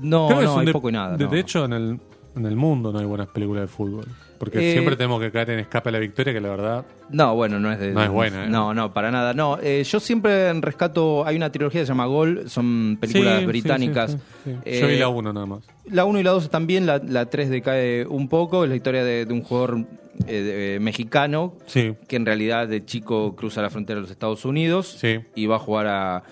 [0.00, 1.16] No, no, hay de- poco y nada.
[1.16, 1.30] De, no.
[1.30, 2.00] de hecho, en el,
[2.36, 4.04] en el mundo no hay buenas películas de fútbol.
[4.38, 6.84] Porque Eh, siempre tenemos que caer en Escape a la Victoria, que la verdad.
[7.10, 7.90] No, bueno, no es de.
[7.92, 8.48] No es buena, ¿eh?
[8.48, 9.34] No, no, para nada.
[9.34, 11.26] No, eh, yo siempre rescato.
[11.26, 14.12] Hay una trilogía que se llama Gol, son películas Sí, británicas.
[14.12, 14.80] sí, sí, sí.
[14.80, 15.64] Yo vi la uno nada más.
[15.90, 18.62] La 1 y la 2 también, la, la 3 decae un poco.
[18.62, 19.84] Es la historia de, de un jugador
[20.24, 21.94] de- mexicano Sí.
[22.06, 25.18] que en realidad de chico cruza la frontera de los Estados Unidos Sí.
[25.34, 26.22] y va a jugar a,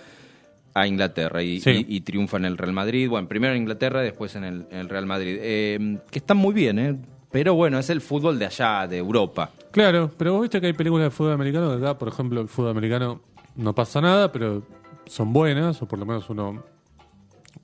[0.78, 1.86] a Inglaterra y, Sí.
[1.88, 3.08] y- y triunfa en el Real Madrid.
[3.08, 5.38] Bueno, primero en Inglaterra, después en el, en el Real Madrid.
[5.40, 6.96] Eh, que están muy bien, ¿eh?
[7.30, 9.50] Pero bueno, es el fútbol de allá, de Europa.
[9.70, 12.70] Claro, pero vos viste que hay películas de fútbol americano acá, por ejemplo, el fútbol
[12.70, 13.20] americano
[13.56, 14.62] no pasa nada, pero
[15.06, 16.62] son buenas, o por lo menos uno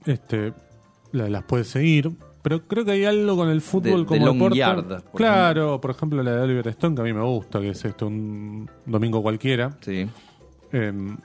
[0.06, 0.52] este,
[1.12, 2.10] la- las puede seguir.
[2.42, 4.58] pero creo que hay algo con el fútbol De- como de long deporte.
[4.58, 7.68] yard, por claro, por ejemplo la de Oliver Stone, que a mí me gusta, que
[7.68, 9.70] es esto un domingo cualquiera.
[9.80, 10.08] Sí.
[10.72, 11.16] Em,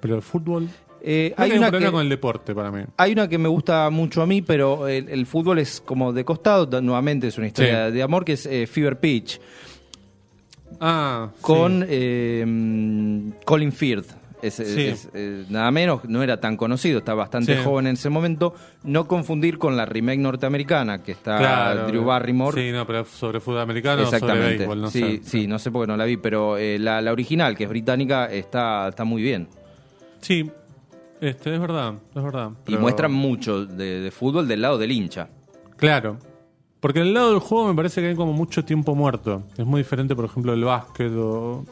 [0.00, 0.68] pero el fútbol...
[1.02, 2.82] Eh, Hay hay, un una problema que, con el deporte para mí.
[2.98, 6.26] hay una que me gusta mucho a mí, pero el, el fútbol es como de
[6.26, 6.80] costado.
[6.82, 7.92] Nuevamente es una historia Sí.
[7.94, 9.40] de amor que es eh, Fever Pitch
[10.78, 11.86] Ah, con sí.
[11.88, 14.10] eh, Colin Firth.
[14.42, 14.86] Es, Sí.
[14.86, 17.62] es, eh, nada menos, no era tan conocido, está bastante Sí.
[17.62, 18.54] joven en ese momento.
[18.84, 22.58] No confundir con la remake norteamericana, que está Claro, Drew Barrymore.
[22.62, 24.56] Sí, no, pero sobre fútbol americano sobre Exactamente.
[24.58, 25.20] béisbol, no sí, sé.
[25.24, 27.70] sí, no sé por qué no la vi, pero eh, la, la original, que es
[27.70, 29.48] británica, está, está muy bien.
[30.20, 30.50] Sí,
[31.20, 32.50] este, es verdad, es verdad.
[32.62, 35.28] Y pero- muestra mucho de, de fútbol del lado del hincha.
[35.76, 36.18] Claro.
[36.80, 39.42] Porque el lado del juego me parece que hay como mucho tiempo muerto.
[39.58, 41.64] Es muy diferente, por ejemplo, del básquet o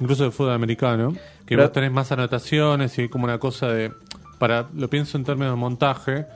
[0.00, 1.12] incluso del fútbol americano.
[1.12, 3.92] Que Pero- vos tenés más anotaciones y hay como una cosa de...
[4.38, 6.26] Para, lo pienso en términos de montaje.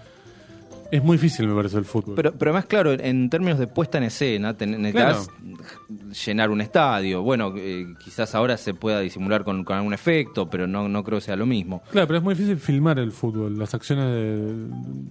[0.91, 2.15] Es muy difícil, me parece, el fútbol.
[2.17, 5.29] Pero, pero además, claro, en, términos de puesta en escena, necesitas
[6.27, 7.23] llenar un estadio.
[7.23, 11.19] Bueno, eh, quizás ahora se pueda disimular con, con algún efecto, pero no, no creo
[11.19, 11.83] que sea lo mismo.
[11.93, 14.07] Claro, pero es muy difícil filmar el fútbol, las acciones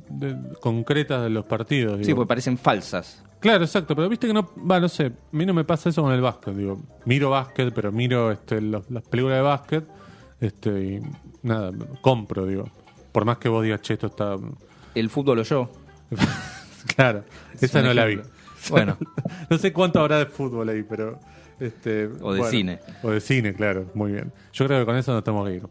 [0.09, 2.05] de- de- concretas de los partidos.
[2.05, 3.23] Sí, porque parecen falsas.
[3.39, 6.01] Claro, exacto, pero viste que no, va, no sé, a mí no me pasa eso
[6.03, 9.85] con el básquet, digo, miro básquet, pero miro este, los- las películas de básquet,
[10.41, 10.99] este, y
[11.43, 11.71] nada,
[12.01, 12.65] compro, digo,
[13.13, 14.35] por más que vos digas, che, esto está,
[14.95, 15.69] El fútbol o yo.
[16.95, 17.23] claro,
[17.59, 18.19] esa un no la vi.
[18.69, 18.97] Bueno.
[19.49, 21.19] no sé cuánto habrá de fútbol ahí, pero,
[21.59, 22.79] este, O de bueno, cine.
[23.03, 24.31] o de cine, claro, muy bien.
[24.53, 25.63] Yo creo que con eso nos tenemos que ir.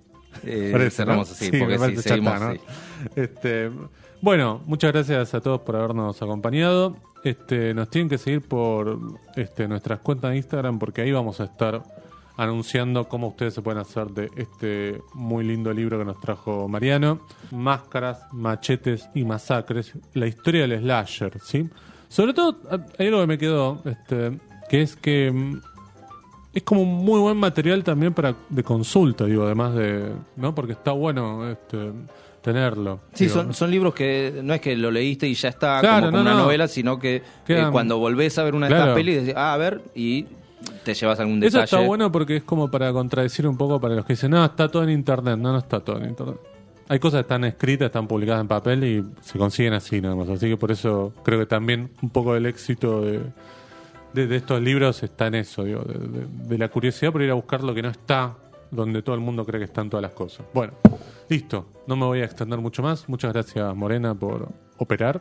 [0.44, 1.34] Eh, Parece, cerramos ¿no?
[1.34, 2.54] así, Sí, porque sí, seguimos chata.
[3.16, 3.70] Este,
[4.20, 6.96] bueno, muchas gracias a todos por habernos acompañado.
[7.24, 8.98] Este, nos tienen que seguir por
[9.36, 11.82] este, nuestras cuentas de Instagram porque ahí vamos a estar
[12.38, 17.20] anunciando cómo ustedes se pueden hacer de este muy lindo libro que nos trajo Mariano.
[17.50, 19.92] Máscaras, machetes y masacres.
[20.14, 21.68] La historia del slasher, ¿sí?
[22.08, 22.58] Sobre todo,
[22.98, 24.38] hay algo que me quedó, este,
[24.70, 25.60] que es que mm,
[26.54, 30.54] es como un muy buen material también para de consulta, digo, además de, ¿no?
[30.54, 31.90] Porque está bueno este,
[32.40, 33.00] tenerlo.
[33.14, 33.34] Sí, digo.
[33.42, 36.16] son, son libros que no es que lo leíste y ya está Claro, como, como
[36.18, 36.44] no, una no.
[36.44, 38.84] novela, sino que eh, cuando volvés a ver una de Claro.
[38.84, 40.26] estas pelis, decís, ah, a ver, y
[40.88, 41.64] te llevas algún Eso detalle.
[41.64, 44.68] está bueno porque es como para contradecir un poco para los que dicen, no, está
[44.68, 45.36] todo en internet.
[45.38, 46.36] No, no está todo en internet.
[46.88, 50.30] Hay cosas que están escritas, están publicadas en papel y se consiguen así nada más.
[50.30, 53.20] Así que por eso creo que también un poco del éxito de,
[54.14, 57.62] de, de estos libros está en eso, digo, de la curiosidad por ir a buscar
[57.62, 58.34] lo que no está
[58.70, 60.46] donde todo el mundo cree que están todas las cosas.
[60.54, 60.72] Bueno,
[61.28, 61.66] listo.
[61.86, 63.06] No me voy a extender mucho más.
[63.08, 65.20] Muchas gracias, Morena, por operar.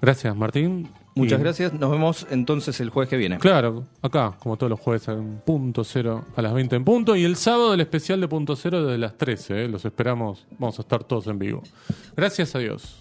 [0.00, 0.88] Gracias, Martín.
[1.16, 1.72] Muchas Y- gracias.
[1.72, 3.38] Nos vemos entonces el jueves que viene.
[3.38, 7.16] Claro, acá, como todos los jueves, en punto cero a las 20 en punto.
[7.16, 9.64] Y el sábado el especial de punto cero desde las 13.
[9.64, 9.68] ¿eh?
[9.68, 11.62] Los esperamos, vamos a estar todos en vivo.
[12.16, 13.00] Gracias a Dios.